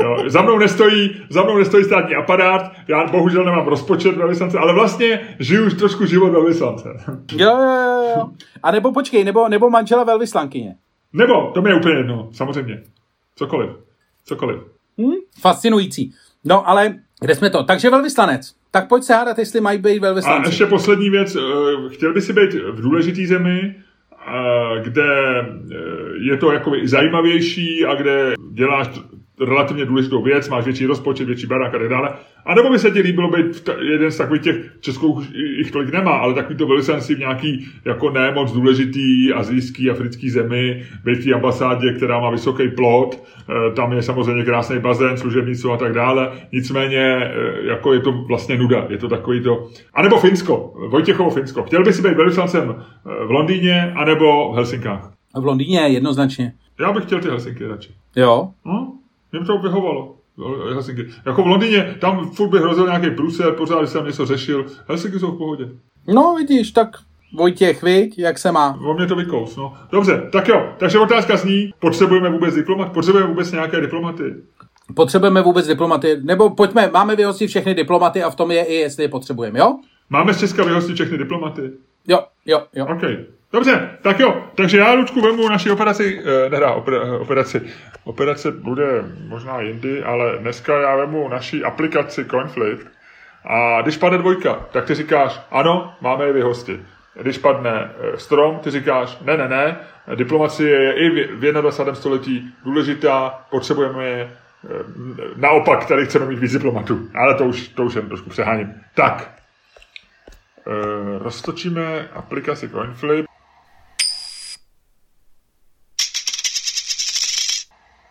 [0.02, 4.74] Jo, za, mnou nestojí, za mnou nestojí státní aparát, já bohužel nemám rozpočet velvyslance, ale
[4.74, 6.88] vlastně žiju už trošku život velvyslance.
[7.32, 8.30] Jo, jo, jo.
[8.62, 10.76] A nebo počkej, nebo, nebo manžela velvyslankyně.
[11.12, 12.82] Nebo, to mi je úplně jedno, samozřejmě.
[13.36, 13.70] Cokoliv.
[14.30, 14.58] Cokoliv.
[14.98, 15.14] Hmm?
[15.40, 16.12] Fascinující.
[16.44, 17.62] No ale kde jsme to?
[17.62, 18.54] Takže velvyslanec.
[18.70, 20.46] Tak pojď se hádat, jestli mají být velvyslanci.
[20.46, 21.36] A ještě poslední věc.
[21.36, 25.76] Eh, chtěl by si být v důležitý zemi, eh, kde eh,
[26.20, 28.88] je to jako zajímavější a kde děláš
[29.40, 32.12] relativně důležitou věc, máš větší rozpočet, větší barák a tak dále.
[32.46, 35.22] A nebo by se ti líbilo být jeden z takových těch, Českou
[35.58, 40.30] jich tolik nemá, ale takový to velvyslanství v nějaký jako ne moc důležitý azijský, africký
[40.30, 45.16] zemi, být v té ambasádě, která má vysoký plot, eh, tam je samozřejmě krásný bazén,
[45.16, 46.32] služebnictvo a tak dále.
[46.52, 47.30] Nicméně eh,
[47.62, 49.68] jako je to vlastně nuda, je to takový to...
[49.94, 51.62] A nebo Finsko, Vojtěchovo Finsko.
[51.62, 55.12] Chtěl by si být velvyslancem eh, v Londýně anebo v Helsinkách?
[55.34, 56.52] V Londýně jednoznačně.
[56.80, 57.90] Já bych chtěl ty Helsinky radši.
[58.16, 58.48] Jo?
[58.66, 58.99] No?
[59.32, 60.16] Mě to vyhovalo.
[60.72, 61.06] Helsinky.
[61.26, 64.66] Jako v Londýně, tam furt by hrozil nějaký průser, pořád když jsem něco řešil.
[64.88, 65.68] Helsinky jsou v pohodě.
[66.06, 66.88] No, vidíš, tak
[67.32, 68.78] Vojtěch, viď, jak se má?
[68.84, 69.74] O mě to vykous, no.
[69.92, 70.72] Dobře, tak jo.
[70.78, 72.92] Takže otázka zní, potřebujeme vůbec diplomat?
[72.92, 74.34] Potřebujeme vůbec nějaké diplomaty?
[74.94, 76.20] Potřebujeme vůbec diplomaty?
[76.22, 79.76] Nebo pojďme, máme vyhostit všechny diplomaty a v tom je i, jestli je potřebujeme, jo?
[80.10, 81.70] Máme z Česka vyhostit všechny diplomaty?
[82.08, 82.86] Jo, jo, jo.
[82.86, 83.02] OK.
[83.52, 84.44] Dobře, tak jo.
[84.54, 86.72] Takže já, Lučku, vemu naši operaci, eh, nedá,
[87.20, 87.62] operaci,
[88.04, 92.88] operace bude možná jindy, ale dneska já vemu naši aplikaci CoinFlip
[93.44, 96.80] a když padne dvojka, tak ty říkáš, ano, máme je vyhostit.
[97.22, 99.76] Když padne eh, strom, ty říkáš, ne, ne, ne,
[100.14, 101.94] diplomacie je i v 21.
[101.94, 104.68] století důležitá, potřebujeme je, eh,
[105.36, 108.74] naopak tady chceme mít víc diplomatů, ale to už, to už jen trošku přeháním.
[108.94, 109.30] Tak,
[111.18, 113.29] roztočíme aplikaci CoinFlip.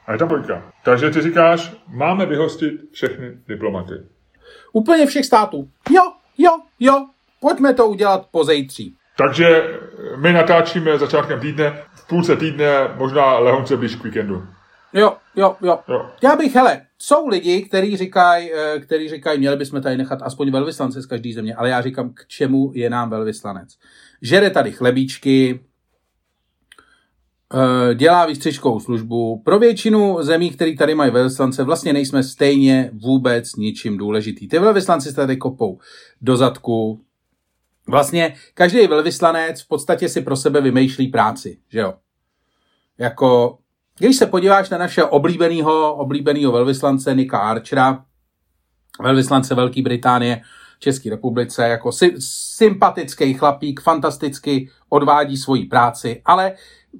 [0.09, 0.71] A je tam dvojka.
[0.83, 3.93] Takže ty říkáš, máme vyhostit všechny diplomaty.
[4.73, 5.69] Úplně všech států.
[5.91, 6.01] Jo,
[6.37, 7.05] jo, jo.
[7.41, 8.95] Pojďme to udělat po zejtří.
[9.17, 9.79] Takže
[10.17, 14.43] my natáčíme začátkem týdne, v půlce týdne, možná lehonce blíž k víkendu.
[14.93, 16.09] Jo, jo, jo, jo.
[16.23, 20.51] Já bych, hele, jsou lidi, kteří říkají, eh, který říkají, měli bychom tady nechat aspoň
[20.51, 23.69] velvyslance z každé země, ale já říkám, k čemu je nám velvyslanec.
[24.21, 25.59] Žere tady chlebíčky,
[27.93, 29.41] dělá výstřižkovou službu.
[29.45, 34.47] Pro většinu zemí, které tady mají velvyslance, vlastně nejsme stejně vůbec ničím důležitý.
[34.47, 35.79] Ty velvyslanci se tady kopou
[36.21, 37.01] do zadku.
[37.87, 41.93] Vlastně každý velvyslanec v podstatě si pro sebe vymýšlí práci, že jo?
[42.97, 43.57] Jako,
[43.99, 48.05] když se podíváš na našeho oblíbeného, oblíbeného velvyslance Nika Archera,
[49.01, 50.41] velvyslance Velké Británie,
[50.79, 52.15] České republice, jako sy-
[52.57, 56.53] sympatický chlapík, fantasticky odvádí svoji práci, ale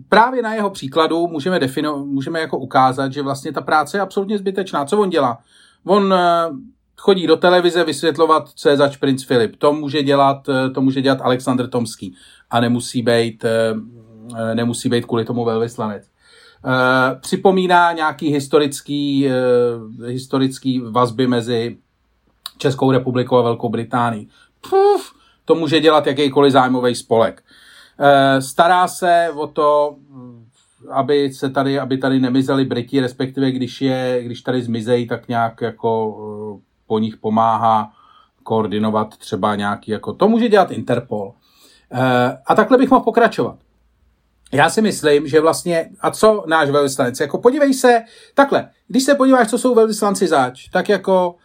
[0.09, 4.37] právě na jeho příkladu můžeme, defino, můžeme jako ukázat, že vlastně ta práce je absolutně
[4.37, 4.85] zbytečná.
[4.85, 5.39] Co on dělá?
[5.85, 6.49] On eh,
[6.97, 9.55] chodí do televize vysvětlovat, co je zač princ Filip.
[9.55, 12.15] To může dělat, eh, to může dělat Aleksandr Tomský
[12.49, 13.75] a nemusí být, eh,
[14.55, 16.09] nemusí být kvůli tomu velvyslanec.
[17.21, 19.29] Připomíná nějaký historický,
[20.05, 21.77] historický vazby mezi
[22.57, 24.29] Českou republikou a Velkou Británií.
[24.61, 25.13] Puf,
[25.45, 27.43] to může dělat jakýkoliv zájmový spolek.
[27.99, 29.95] Eh, stará se o to,
[30.91, 35.61] aby se tady, aby tady nemizeli Briti, respektive když, je, když tady zmizejí, tak nějak
[35.61, 36.17] jako
[36.57, 37.91] eh, po nich pomáhá
[38.43, 41.33] koordinovat třeba nějaký, jako to může dělat Interpol.
[41.91, 43.55] Eh, a takhle bych mohl pokračovat.
[44.51, 48.01] Já si myslím, že vlastně, a co náš velvyslanec, jako podívej se,
[48.33, 51.35] takhle, když se podíváš, co jsou velvyslanci zač, tak jako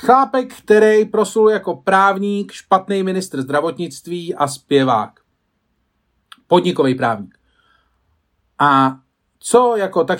[0.00, 5.10] Chlápek, který proslul jako právník, špatný ministr zdravotnictví a zpěvák.
[6.46, 7.38] Podnikový právník.
[8.58, 8.96] A
[9.38, 10.18] co jako, tak,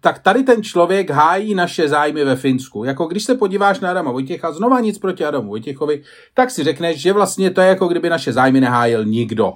[0.00, 2.84] tak tady ten člověk hájí naše zájmy ve Finsku.
[2.84, 6.02] Jako když se podíváš na Adama Vojtěcha, znova nic proti Adamu Vojtěchovi,
[6.34, 9.52] tak si řekneš, že vlastně to je jako kdyby naše zájmy nehájil nikdo.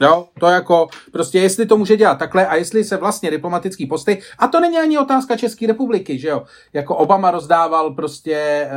[0.00, 4.18] Jo, to jako, prostě jestli to může dělat takhle a jestli se vlastně diplomatický posty,
[4.38, 8.70] a to není ani otázka České republiky, že jo, jako Obama rozdával prostě e,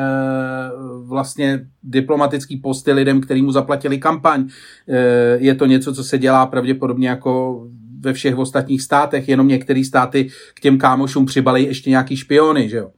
[1.05, 4.49] vlastně diplomatický posty lidem, který mu zaplatili kampaň.
[4.87, 4.97] E,
[5.37, 7.63] je to něco, co se dělá pravděpodobně jako
[7.99, 12.77] ve všech ostatních státech, jenom některé státy k těm kámošům přibalí ještě nějaký špiony, že
[12.77, 12.91] jo.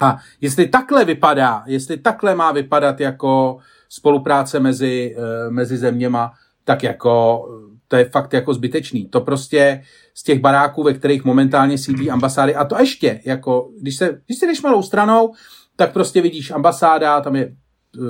[0.00, 3.58] A jestli takhle vypadá, jestli takhle má vypadat jako
[3.88, 6.32] spolupráce mezi, e, mezi zeměma,
[6.64, 7.44] tak jako
[7.92, 9.08] to je fakt jako zbytečný.
[9.08, 9.82] To prostě
[10.14, 14.38] z těch baráků, ve kterých momentálně sídlí ambasády, a to ještě, jako, když se, když
[14.38, 15.34] si jdeš malou stranou,
[15.76, 18.04] tak prostě vidíš ambasáda, tam je uh,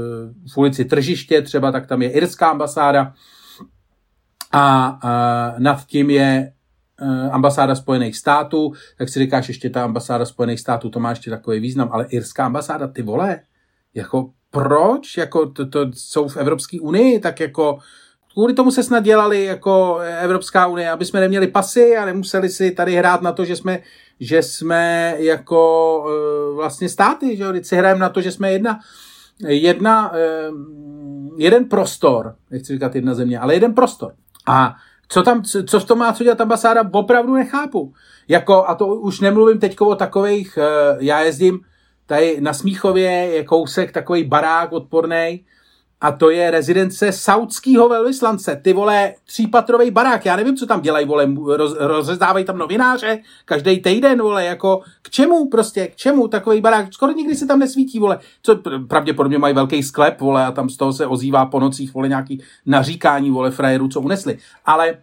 [0.54, 3.14] v ulici Tržiště třeba, tak tam je irská ambasáda.
[4.52, 6.52] A uh, nad tím je
[7.02, 11.30] uh, ambasáda Spojených států, tak si říkáš ještě ta ambasáda Spojených států, to má ještě
[11.30, 13.40] takový význam, ale irská ambasáda, ty vole,
[13.94, 17.78] jako proč, jako to, to jsou v Evropské unii, tak jako
[18.32, 22.70] kvůli tomu se snad dělali jako Evropská unie, aby jsme neměli pasy a nemuseli si
[22.70, 23.78] tady hrát na to, že jsme,
[24.20, 28.80] že jsme jako uh, vlastně státy, že jo, si hrajeme na to, že jsme jedna,
[29.46, 30.58] jedna, uh,
[31.38, 34.12] jeden prostor, nechci říkat jedna země, ale jeden prostor.
[34.46, 34.76] A
[35.08, 37.92] co tam, co v tom má co dělat ambasáda, opravdu nechápu.
[38.28, 41.60] Jako, a to už nemluvím teď o takových, uh, já jezdím
[42.06, 45.44] tady na Smíchově, je kousek takový barák odporný,
[46.02, 48.60] a to je rezidence saudského velvyslance.
[48.62, 53.80] Ty vole, třípatrový barák, já nevím, co tam dělají, vole, roz, rozezdávají tam novináře, každý
[53.80, 57.98] týden, vole, jako k čemu prostě, k čemu takový barák, skoro nikdy se tam nesvítí,
[57.98, 58.56] vole, co
[58.88, 62.42] pravděpodobně mají velký sklep, vole, a tam z toho se ozývá po nocích, vole, nějaký
[62.66, 64.38] naříkání, vole, frajerů, co unesli.
[64.66, 64.98] Ale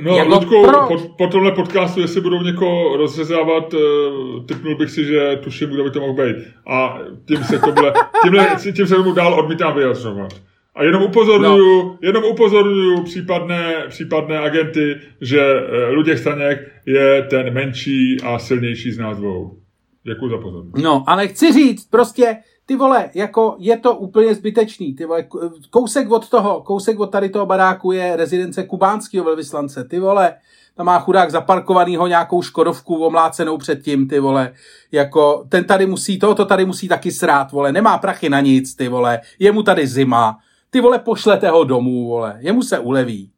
[0.00, 0.86] No, jako Ludku, pro...
[0.88, 5.84] po, po tomhle podcastu, jestli budou někoho rozřezávat, uh, typnul bych si, že tuším, kdo
[5.84, 6.36] by to mohl být.
[6.66, 7.92] A tím se to bude,
[8.22, 10.30] tímhle, tím se tomu dál odmítám vyjadřovat.
[10.74, 11.98] A jenom upozorňuju, no.
[12.02, 18.98] jenom upozorňuju případné, případné agenty, že uh, Luděk Staněk je ten menší a silnější z
[18.98, 19.56] nás dvou.
[20.04, 20.82] Děkuji za pozornost.
[20.82, 22.36] No, ale chci říct, prostě
[22.66, 25.26] ty vole, jako je to úplně zbytečný, ty vole,
[25.70, 30.34] kousek od toho, kousek od tady toho baráku je rezidence kubánského velvyslance, ty vole,
[30.74, 34.52] tam má chudák zaparkovanýho nějakou škodovku omlácenou předtím, ty vole,
[34.92, 38.88] jako ten tady musí, tohoto tady musí taky srát, vole, nemá prachy na nic, ty
[38.88, 40.38] vole, je mu tady zima,
[40.70, 43.30] ty vole, pošlete ho domů, vole, jemu se uleví.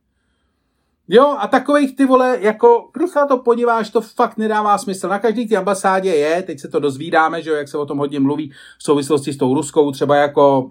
[1.08, 5.08] Jo, a takových ty vole, jako, když se na to podíváš, to fakt nedává smysl.
[5.08, 7.98] Na každý té ambasádě je, teď se to dozvídáme, že jo, jak se o tom
[7.98, 10.70] hodně mluví v souvislosti s tou ruskou, třeba jako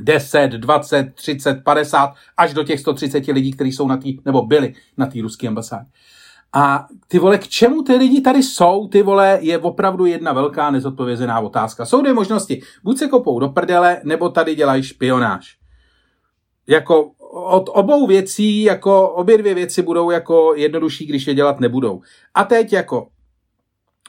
[0.00, 4.74] 10, 20, 30, 50, až do těch 130 lidí, kteří jsou na té, nebo byli
[4.96, 5.90] na té ruské ambasádě.
[6.52, 10.70] A ty vole, k čemu ty lidi tady jsou, ty vole, je opravdu jedna velká
[10.70, 11.86] nezodpovězená otázka.
[11.86, 12.62] Jsou dvě možnosti.
[12.84, 15.58] Buď se kopou do prdele, nebo tady dělají špionáž.
[16.66, 22.00] Jako od obou věcí, jako obě dvě věci budou jako jednodušší, když je dělat nebudou.
[22.34, 23.06] A teď jako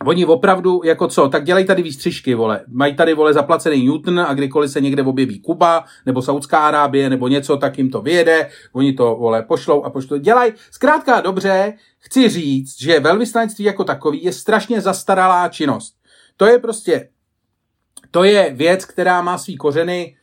[0.06, 2.62] Oni opravdu, jako co, tak dělají tady výstřižky, vole.
[2.68, 7.28] Mají tady, vole, zaplacený Newton a kdykoliv se někde objeví Kuba, nebo Saudská Arábie, nebo
[7.28, 10.18] něco, tak jim to vyjede, oni to, vole, pošlou a pošlou.
[10.18, 10.54] Dělají.
[10.72, 15.96] Zkrátka dobře, chci říct, že velvyslanectví jako takový je strašně zastaralá činnost.
[16.38, 17.10] To je prostě,
[18.12, 20.16] to je věc, která má svý kořeny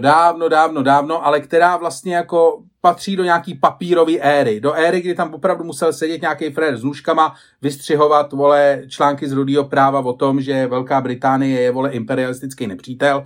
[0.00, 4.60] dávno, dávno, dávno, ale která vlastně jako patří do nějaký papírové éry.
[4.60, 9.32] Do éry, kdy tam opravdu musel sedět nějaký frér s nůžkama, vystřihovat, vole, články z
[9.32, 13.24] rudého práva o tom, že Velká Británie je, vole, imperialistický nepřítel,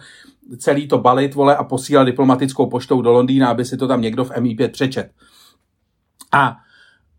[0.59, 4.25] celý to balit, vole, a posílat diplomatickou poštou do Londýna, aby si to tam někdo
[4.25, 5.11] v MI5 přečet.
[6.33, 6.57] A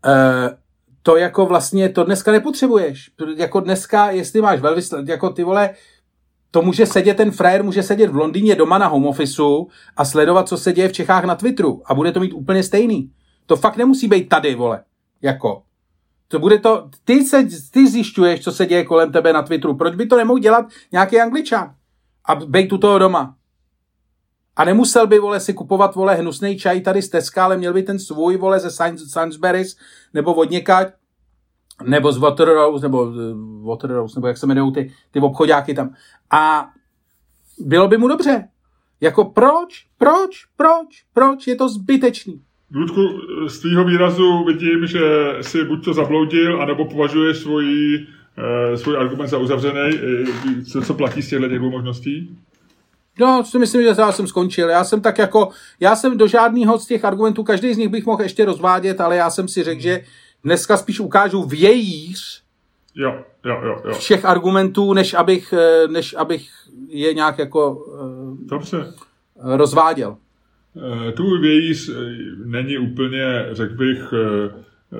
[0.06, 0.56] e,
[1.02, 3.10] to jako vlastně, to dneska nepotřebuješ.
[3.36, 5.70] Jako dneska, jestli máš velvysl, jako ty vole,
[6.54, 10.48] to může sedět, ten frajer může sedět v Londýně doma na home officeu a sledovat,
[10.48, 13.12] co se děje v Čechách na Twitteru a bude to mít úplně stejný.
[13.46, 14.84] To fakt nemusí být tady, vole.
[15.22, 15.62] Jako.
[16.28, 19.76] To bude to, ty, se, ty zjišťuješ, co se děje kolem tebe na Twitteru.
[19.76, 21.74] Proč by to nemohl dělat nějaký angličan?
[22.24, 23.36] A být tu toho doma.
[24.56, 27.82] A nemusel by, vole, si kupovat, vole, hnusný čaj tady z Teska, ale měl by
[27.82, 28.70] ten svůj, vole, ze
[29.08, 29.76] Sainsbury's
[30.14, 30.92] nebo od někať
[31.84, 35.94] nebo z Waterhouse, nebo uh, Waterhouse, nebo jak se jmenují ty, ty obchodáky tam.
[36.30, 36.68] A
[37.58, 38.48] bylo by mu dobře.
[39.00, 42.40] Jako proč, proč, proč, proč, je to zbytečný.
[42.74, 43.00] Ludku,
[43.46, 45.00] z tvýho výrazu vidím, že
[45.40, 48.06] si buď to zabloudil, anebo považuješ svůj,
[48.38, 49.98] eh, svůj argument za uzavřený.
[50.72, 52.36] Co, co platí z těchto dvou možností?
[53.20, 54.68] No, si myslím, že já jsem skončil.
[54.68, 55.48] Já jsem tak jako,
[55.80, 59.16] já jsem do žádného z těch argumentů, každý z nich bych mohl ještě rozvádět, ale
[59.16, 60.04] já jsem si řekl, že
[60.44, 62.42] dneska spíš ukážu vějíř
[62.94, 63.92] jo, jo, jo, jo.
[63.94, 66.48] všech argumentů, než abych, eh, než abych
[66.88, 68.92] je nějak jako eh, Dobře.
[69.36, 70.16] rozváděl.
[71.08, 71.90] Eh, tu vějíř
[72.44, 74.14] není úplně, řekl bych,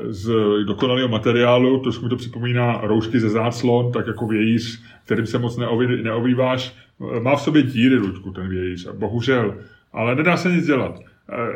[0.09, 0.33] z
[0.65, 5.57] dokonalého materiálu, trošku mi to připomíná roušky ze záclon, tak jako vějíř, kterým se moc
[6.03, 6.77] neovýváš.
[7.21, 9.55] Má v sobě díry, Luďku, ten vějíř, bohužel.
[9.93, 11.01] Ale nedá se nic dělat.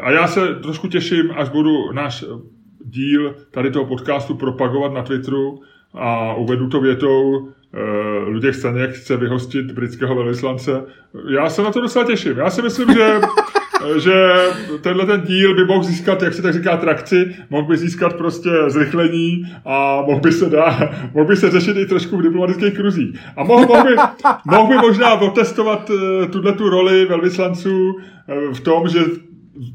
[0.03, 2.24] A já se trošku těším, až budu náš
[2.87, 5.61] díl tady toho podcastu propagovat na Twitteru
[5.95, 10.82] a uvedu to větou, Uh, Luděk Staněk chce vyhostit britského velvyslance.
[11.28, 12.39] Já se na to docela těším.
[12.39, 13.20] Já si myslím, že
[13.97, 14.37] že
[14.80, 18.51] tenhle ten díl by mohl získat, jak se tak říká, trakci, mohl by získat prostě
[18.66, 23.18] zrychlení a mohl by se, dá, mohl by se řešit i trošku v diplomatických kruzích.
[23.37, 23.97] A mohl, mohl, by,
[24.45, 27.97] mohl by možná otestovat eh, tuhle tu roli velvyslanců
[28.28, 29.01] eh, v tom, že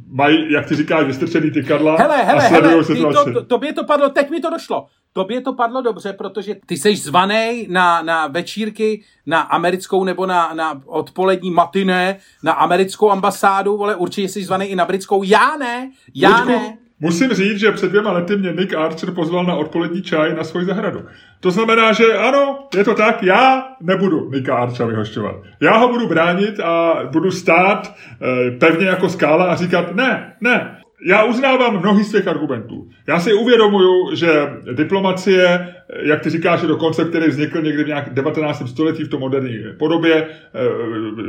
[0.08, 3.84] mají, jak ty říkáš, vystrčený ty kadla hele, hele, a hele, to, to, tobě to
[3.84, 4.88] padlo, teď mi to došlo.
[5.14, 10.54] Tobě to padlo dobře, protože ty jsi zvaný na, na večírky na americkou nebo na,
[10.54, 15.24] na odpolední matiné na americkou ambasádu, vole, určitě jsi zvaný i na britskou.
[15.24, 16.78] Já ne, já Luďku, ne.
[17.00, 20.66] Musím říct, že před dvěma lety mě Nick Archer pozval na odpolední čaj na svoji
[20.66, 21.06] zahradu.
[21.42, 25.36] To znamená, že ano, je to tak, já nebudu Nicka Archa vyhošťovat.
[25.62, 30.78] Já ho budu bránit a budu stát e, pevně jako skála a říkat ne, ne,
[31.06, 32.88] já uznávám mnohý z těch argumentů.
[33.08, 37.88] Já si uvědomuju, že diplomacie, jak ty říkáš, je to koncept, který vznikl někdy v
[37.88, 38.70] nějak 19.
[38.70, 40.26] století v tom moderní podobě.
[40.26, 40.60] Eh,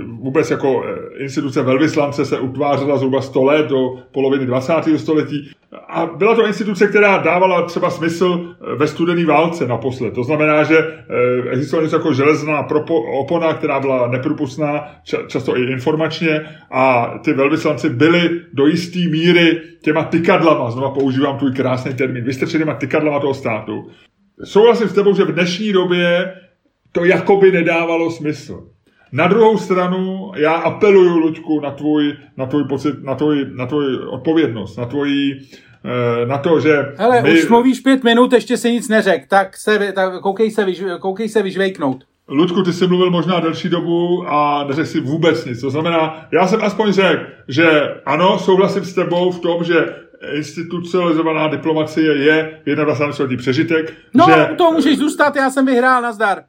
[0.07, 4.73] vůbec jako eh, instituce velvyslance se utvářela zhruba 100 let do poloviny 20.
[4.97, 5.51] století.
[5.89, 10.15] A byla to instituce, která dávala třeba smysl eh, ve studené válce naposled.
[10.15, 10.77] To znamená, že
[11.51, 12.67] existovala něco jako železná
[13.21, 14.87] opona, která byla neprůpustná,
[15.27, 16.41] často i informačně,
[16.71, 22.75] a ty velvyslanci byli do jisté míry těma tykadlama, znova používám tvůj krásný termín, vystrčenýma
[22.75, 23.91] tykadlama toho státu.
[24.45, 26.35] Souhlasím s tebou, že v dnešní době
[26.93, 28.65] to jakoby nedávalo smysl.
[29.13, 33.97] Na druhou stranu já apeluju, Luďku, na tvůj, na tvůj pocit, na tvůj, na tvůj
[33.97, 36.93] odpovědnost, na tvoji eh, na to, že...
[36.97, 37.33] Hele, my...
[37.33, 41.29] už mluvíš pět minut, ještě se nic neřek, tak, se, tak koukej, se vyž, koukej
[41.29, 42.05] se vyžvejknout.
[42.29, 45.61] Ludku, ty jsi mluvil možná delší dobu a neřekl si vůbec nic.
[45.61, 50.02] To znamená, já jsem aspoň řekl, že ano, souhlasím s tebou v tom, že
[50.33, 53.13] institucionalizovaná diplomacie je 21.
[53.13, 53.95] století přežitek.
[54.15, 56.43] No, že, to můžeš zůstat, já jsem vyhrál, nazdar.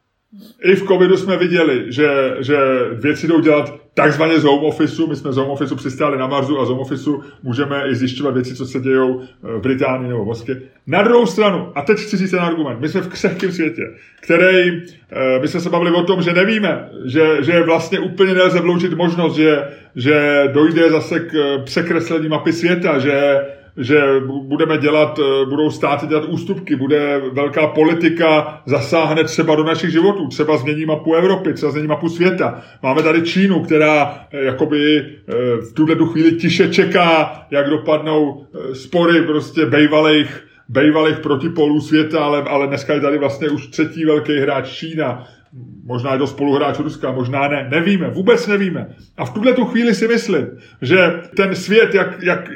[0.63, 2.57] I v covidu jsme viděli, že, že
[2.93, 5.07] věci jdou dělat takzvaně z home officeu.
[5.07, 8.33] My jsme z home officeu přistáli na Marsu a z home officeu můžeme i zjišťovat
[8.33, 10.61] věci, co se dějou v Británii nebo v Moskvě.
[10.87, 13.81] Na druhou stranu, a teď chci říct ten argument, my jsme v křehkém světě,
[14.21, 18.59] který, eh, my jsme se bavili o tom, že nevíme, že, že vlastně úplně nelze
[18.59, 23.41] vloučit možnost, že, že dojde zase k překreslení mapy světa, že
[23.77, 24.01] že
[24.43, 30.27] budeme dělat, eh, budou státy dělat ústupky, bude velká politika, zasáhne třeba do našich životů,
[30.27, 32.61] třeba změní mapu Evropy, třeba změní mapu světa.
[32.83, 35.33] Máme tady Čínu, která eh, jakoby eh,
[35.69, 42.67] v tuhle chvíli tiše čeká, jak dopadnou spory prostě bejvalých, bejvalých protipolů světa, ale, ale
[42.67, 45.27] dneska je tady vlastně už třetí velký hráč Čína.
[45.85, 47.67] Možná je to spoluhráč Ruska, možná ne.
[47.71, 48.95] Nevíme, vůbec nevíme.
[49.17, 50.47] A v tuhle tu chvíli si myslím,
[50.81, 52.49] že ten svět, jak, jak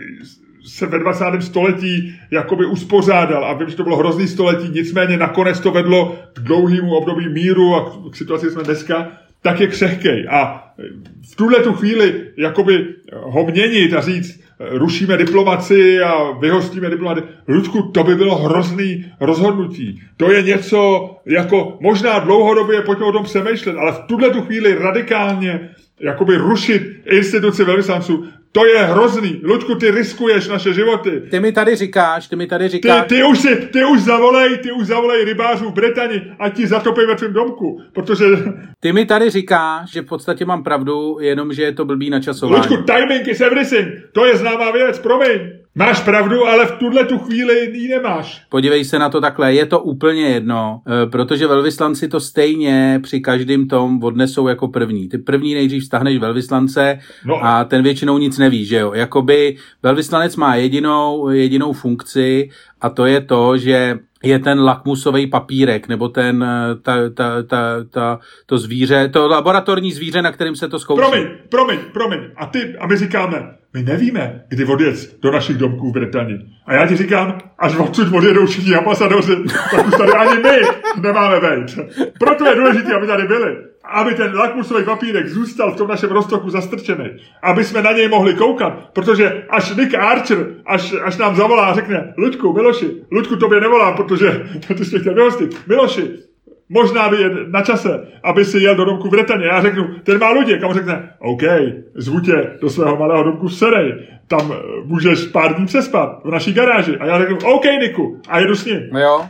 [0.68, 1.26] se ve 20.
[1.40, 6.40] století jakoby uspořádal a vím, že to bylo hrozný století, nicméně nakonec to vedlo k
[6.40, 9.12] dlouhému období míru a k situaci jsme dneska,
[9.42, 10.28] tak je křehkej.
[10.30, 10.68] A
[11.32, 17.22] v tuhle tu chvíli jakoby ho měnit a říct, rušíme diplomaci a vyhostíme diplomaci.
[17.48, 20.02] Ludku, to by bylo hrozný rozhodnutí.
[20.18, 24.76] To je něco jako možná dlouhodobě, pojďme o tom přemýšlet, ale v tuhle tu chvíli
[24.76, 25.70] radikálně
[26.00, 29.42] jakoby rušit instituci velvyslanců, to je hrozný.
[29.44, 31.22] Luďku, ty riskuješ naše životy.
[31.32, 33.08] Ty mi tady říkáš, ty mi tady říkáš.
[33.08, 36.68] Ty, ty, už, si, ty už zavolej, ty už zavolej rybářů v Británii a ti
[36.68, 38.26] zatopej ve tvém domku, protože...
[38.80, 42.68] Ty mi tady říkáš, že v podstatě mám pravdu, jenom že je to blbý načasování.
[42.70, 43.88] Luďku, timing is everything.
[44.12, 45.40] To je známá věc, promiň.
[45.78, 48.42] Máš pravdu, ale v tuhle tu chvíli ji nemáš.
[48.50, 53.20] Podívej se na to takhle, je to úplně jedno, eh, protože velvyslanci to stejně při
[53.20, 55.10] každém tom odnesou jako první.
[55.10, 57.46] Ty první nejdřív stahneš velvyslance no.
[57.46, 58.94] a ten většinou nic neví, že jo.
[58.94, 62.50] Jakoby velvyslanec má jedinou, jedinou funkci
[62.82, 67.84] a to je to, že je ten lakmusový papírek, nebo ten, eh, ta, ta, ta,
[67.90, 71.02] ta, to zvíře, to laboratorní zvíře, na kterým se to zkouší.
[71.02, 72.20] Promiň, promiň, promiň.
[72.36, 76.40] A ty, a my říkáme, my nevíme, kdy odjet do našich domků v Británii.
[76.66, 79.36] A já ti říkám, až odsud odjedou všichni ambasadoři,
[79.72, 80.60] tak už tady ani my
[81.02, 81.80] nemáme být.
[82.20, 83.56] Proto je důležité, aby tady byli.
[83.90, 87.06] Aby ten lakmusový papírek zůstal v tom našem roztoku zastrčený.
[87.44, 88.90] Aby jsme na něj mohli koukat.
[88.94, 93.96] Protože až Nick Archer, až, až nám zavolá a řekne, Ludku, Miloši, Ludku, tobě nevolám,
[93.96, 95.68] protože ty jsi chtěl vyhostit.
[95.68, 96.28] Miloši,
[96.70, 99.46] Možná by je na čase, aby si jel do domku v Bretaně.
[99.46, 101.42] Já řeknu, ten má lidi, kam řekne, OK,
[101.96, 106.32] zvu tě do svého malého domku v Serej, tam eh, můžeš pár dní přespat v
[106.32, 106.98] naší garáži.
[106.98, 108.80] A já řeknu, OK, Niku, a jedu s ním.
[108.92, 109.26] No jo.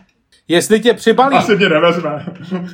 [0.48, 1.36] Jestli tě přibalí.
[1.36, 2.26] Asi mě nevezme.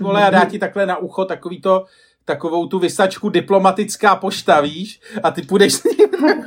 [0.01, 1.86] Vole, a dá ti takhle na ucho takový to,
[2.26, 4.99] takovou tu vysačku diplomatická pošta, víš?
[5.24, 6.07] A ty půjdeš s ním.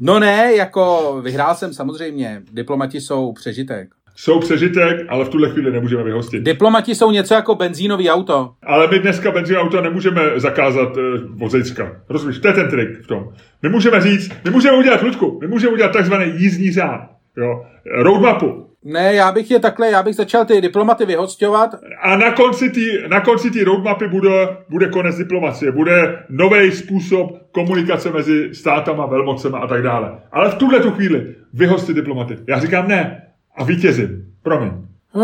[0.00, 2.42] No ne, jako vyhrál jsem samozřejmě.
[2.52, 3.88] Diplomati jsou přežitek.
[4.16, 6.42] jsou přežitek, ale v tuhle chvíli nemůžeme vyhostit.
[6.42, 8.52] Diplomati jsou něco jako benzínový auto.
[8.62, 11.02] Ale my dneska benzínový auto nemůžeme zakázat uh,
[11.38, 11.96] vozejčka.
[12.08, 13.28] Rozumíš, to je ten trik v tom.
[13.62, 17.00] My můžeme říct, my můžeme udělat, Ludku, my můžeme udělat takzvaný jízdní řád.
[17.36, 17.64] Jo,
[18.02, 18.67] roadmapu.
[18.84, 21.70] Ne, já bych je takhle, já bych začal ty diplomaty vyhostovat.
[22.02, 27.30] A na konci té na konci tý roadmapy bude, bude konec diplomacie, bude nový způsob
[27.52, 30.18] komunikace mezi státama, velmocema a tak dále.
[30.32, 32.38] Ale v tuhle tu chvíli vyhostit diplomaty.
[32.48, 33.22] Já říkám ne
[33.56, 34.34] a vítězím.
[34.42, 34.72] Promiň.
[35.12, 35.22] Uh,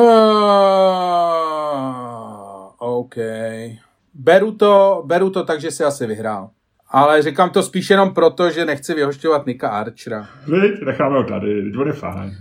[2.79, 3.15] OK.
[4.15, 6.51] Beru to, beru to tak, že si asi vyhrál.
[6.97, 10.29] Ale říkám to spíš jenom proto, že nechci vyhošťovat Nika Archera.
[10.47, 12.37] Víď, necháme ho tady, on je fajn.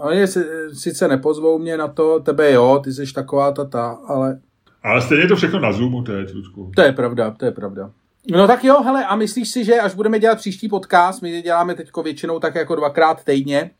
[0.00, 0.26] Oni
[0.72, 4.40] sice nepozvou mě na to, tebe jo, ty jsi taková tata, ale...
[4.82, 6.72] Ale stejně je to všechno na Zoomu teď, Ludku.
[6.76, 7.90] To je pravda, to je pravda.
[8.30, 11.74] No tak jo, hele, a myslíš si, že až budeme dělat příští podcast, my děláme
[11.74, 13.70] teď většinou tak jako dvakrát týdně,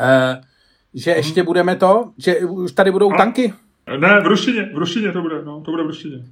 [0.00, 0.40] eh,
[0.94, 1.16] že hmm.
[1.16, 3.16] ještě budeme to, že už tady budou a?
[3.16, 3.52] tanky?
[3.98, 6.24] Ne, v ruštině, v ruštině to bude, no, to bude v ruštině.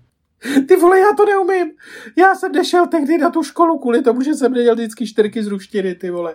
[0.68, 1.72] Ty vole, já to neumím.
[2.18, 5.46] Já jsem nešel tehdy na tu školu kvůli tomu, že jsem nedělal vždycky čtyřky z
[5.46, 6.34] ruštiny, ty vole.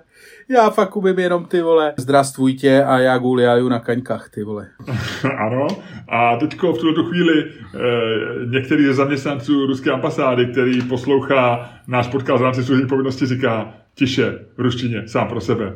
[0.50, 1.94] Já fakt umím jenom ty vole.
[1.98, 4.68] Zdrastvujte a já guliaju na kaňkách, ty vole.
[5.38, 5.68] ano.
[6.08, 7.80] A teďko v tuto chvíli eh,
[8.46, 14.40] některý ze zaměstnanců ruské ambasády, který poslouchá náš podcast v rámci služební povinnosti, říká tiše,
[14.58, 15.74] v ruštině, sám pro sebe.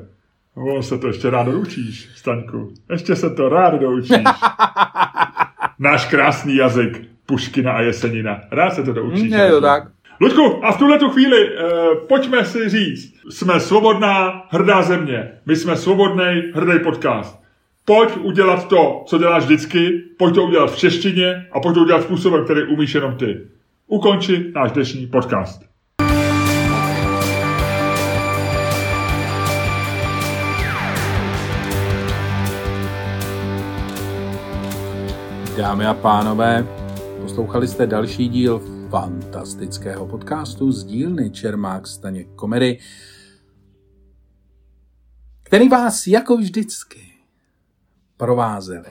[0.55, 2.73] O, se to ještě rád doučíš, Staňku.
[2.91, 4.11] Ještě se to rád doučíš.
[5.79, 7.12] Náš krásný jazyk.
[7.34, 8.41] Puškina a Jesenina.
[8.51, 9.31] Rád se to doučíš.
[9.31, 9.84] Je to tak.
[10.21, 15.31] Ludku, a v tuhle tu chvíli uh, pojďme si říct, jsme svobodná, hrdá země.
[15.45, 17.39] My jsme svobodný, hrdý podcast.
[17.86, 22.03] Pojď udělat to, co děláš vždycky, pojď to udělat v češtině a pojď to udělat
[22.03, 23.38] způsobem, který umíš jenom ty.
[23.88, 25.61] Ukonči náš dnešní podcast.
[35.57, 36.82] Dámy a pánové,
[37.34, 42.79] Poslouchali jste další díl fantastického podcastu z dílny Čermák Staněk Komedy,
[45.43, 46.99] který vás jako vždycky
[48.17, 48.89] provázeli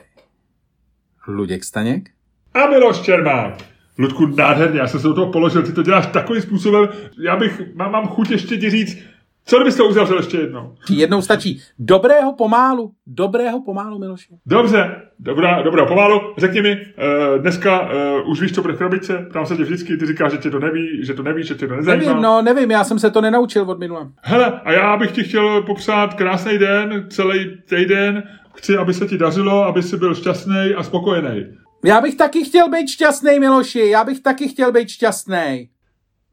[1.29, 2.11] Luděk Staněk
[2.55, 3.55] a Miloš Čermák.
[3.99, 6.89] Ludku, nádherně, já jsem se do toho položil, ty to děláš takovým způsobem,
[7.19, 8.99] já bych, mám, mám chuť ještě ti říct,
[9.45, 10.75] co kdybyste uzavřel ještě jednou?
[10.91, 11.61] Jednou stačí.
[11.79, 12.93] Dobrého pomálu.
[13.07, 14.29] Dobrého pomálu, Miloši.
[14.47, 16.21] Dobře, dobrá, dobrá pomálu.
[16.39, 19.27] Řekni mi, uh, dneska uh, už víš, co bude v krabice?
[19.33, 21.69] Tam se tě vždycky, ty říkáš, že tě to neví, že to nevíš, že tě
[21.69, 22.07] to nezajímá.
[22.07, 24.09] Nevím, no, nevím, já jsem se to nenaučil od minule.
[24.23, 28.23] Hele, a já bych ti chtěl popsat krásný den, celý týden.
[28.55, 31.47] Chci, aby se ti dařilo, aby jsi byl šťastný a spokojený.
[31.85, 35.69] Já bych taky chtěl být šťastný, Miloši, já bych taky chtěl být šťastný.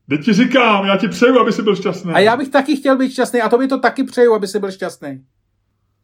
[0.10, 2.14] Teď ti říkám, já ti přeju, aby jsi byl šťastný.
[2.14, 4.60] A já bych taky chtěl být šťastný a to by to taky přeju, aby jsi
[4.60, 5.24] byl šťastný.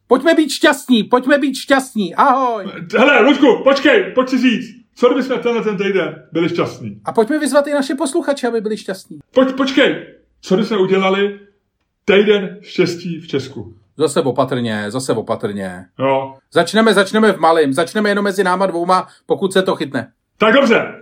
[0.06, 2.64] Pojďme být šťastní, pojďme být šťastní, ahoj.
[2.98, 4.86] Hele, Luďku, počkej, pojď si říct.
[4.94, 7.00] Co kdyby jsme tenhle ten týden byli šťastní?
[7.04, 9.18] A pojďme vyzvat i naše posluchače, aby byli šťastní.
[9.34, 10.06] Pojď, počkej,
[10.40, 11.40] co kdyby jsme udělali
[12.04, 13.76] týden štěstí v Česku?
[13.96, 15.84] Zase opatrně, zase opatrně.
[15.98, 16.34] Jo.
[16.52, 20.12] Začneme, začneme v malém, začneme jenom mezi náma dvouma, pokud se to chytne.
[20.38, 20.94] Tak dobře,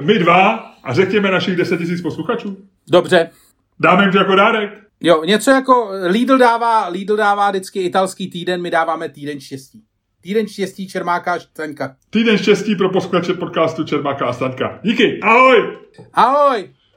[0.00, 2.56] my dva a řekněme našich 10 tisíc posluchačů.
[2.90, 3.30] Dobře.
[3.80, 4.70] Dáme jim to jako dárek.
[5.00, 9.82] Jo, něco jako Lidl dává, Lidl dává vždycky italský týden, my dáváme týden štěstí.
[10.20, 11.96] Týden štěstí Čermáka a Staňka.
[12.10, 14.80] Týden štěstí pro posluchače podcastu Čermáka a Staňka.
[14.82, 15.78] Díky, ahoj!
[16.12, 16.68] Ahoj!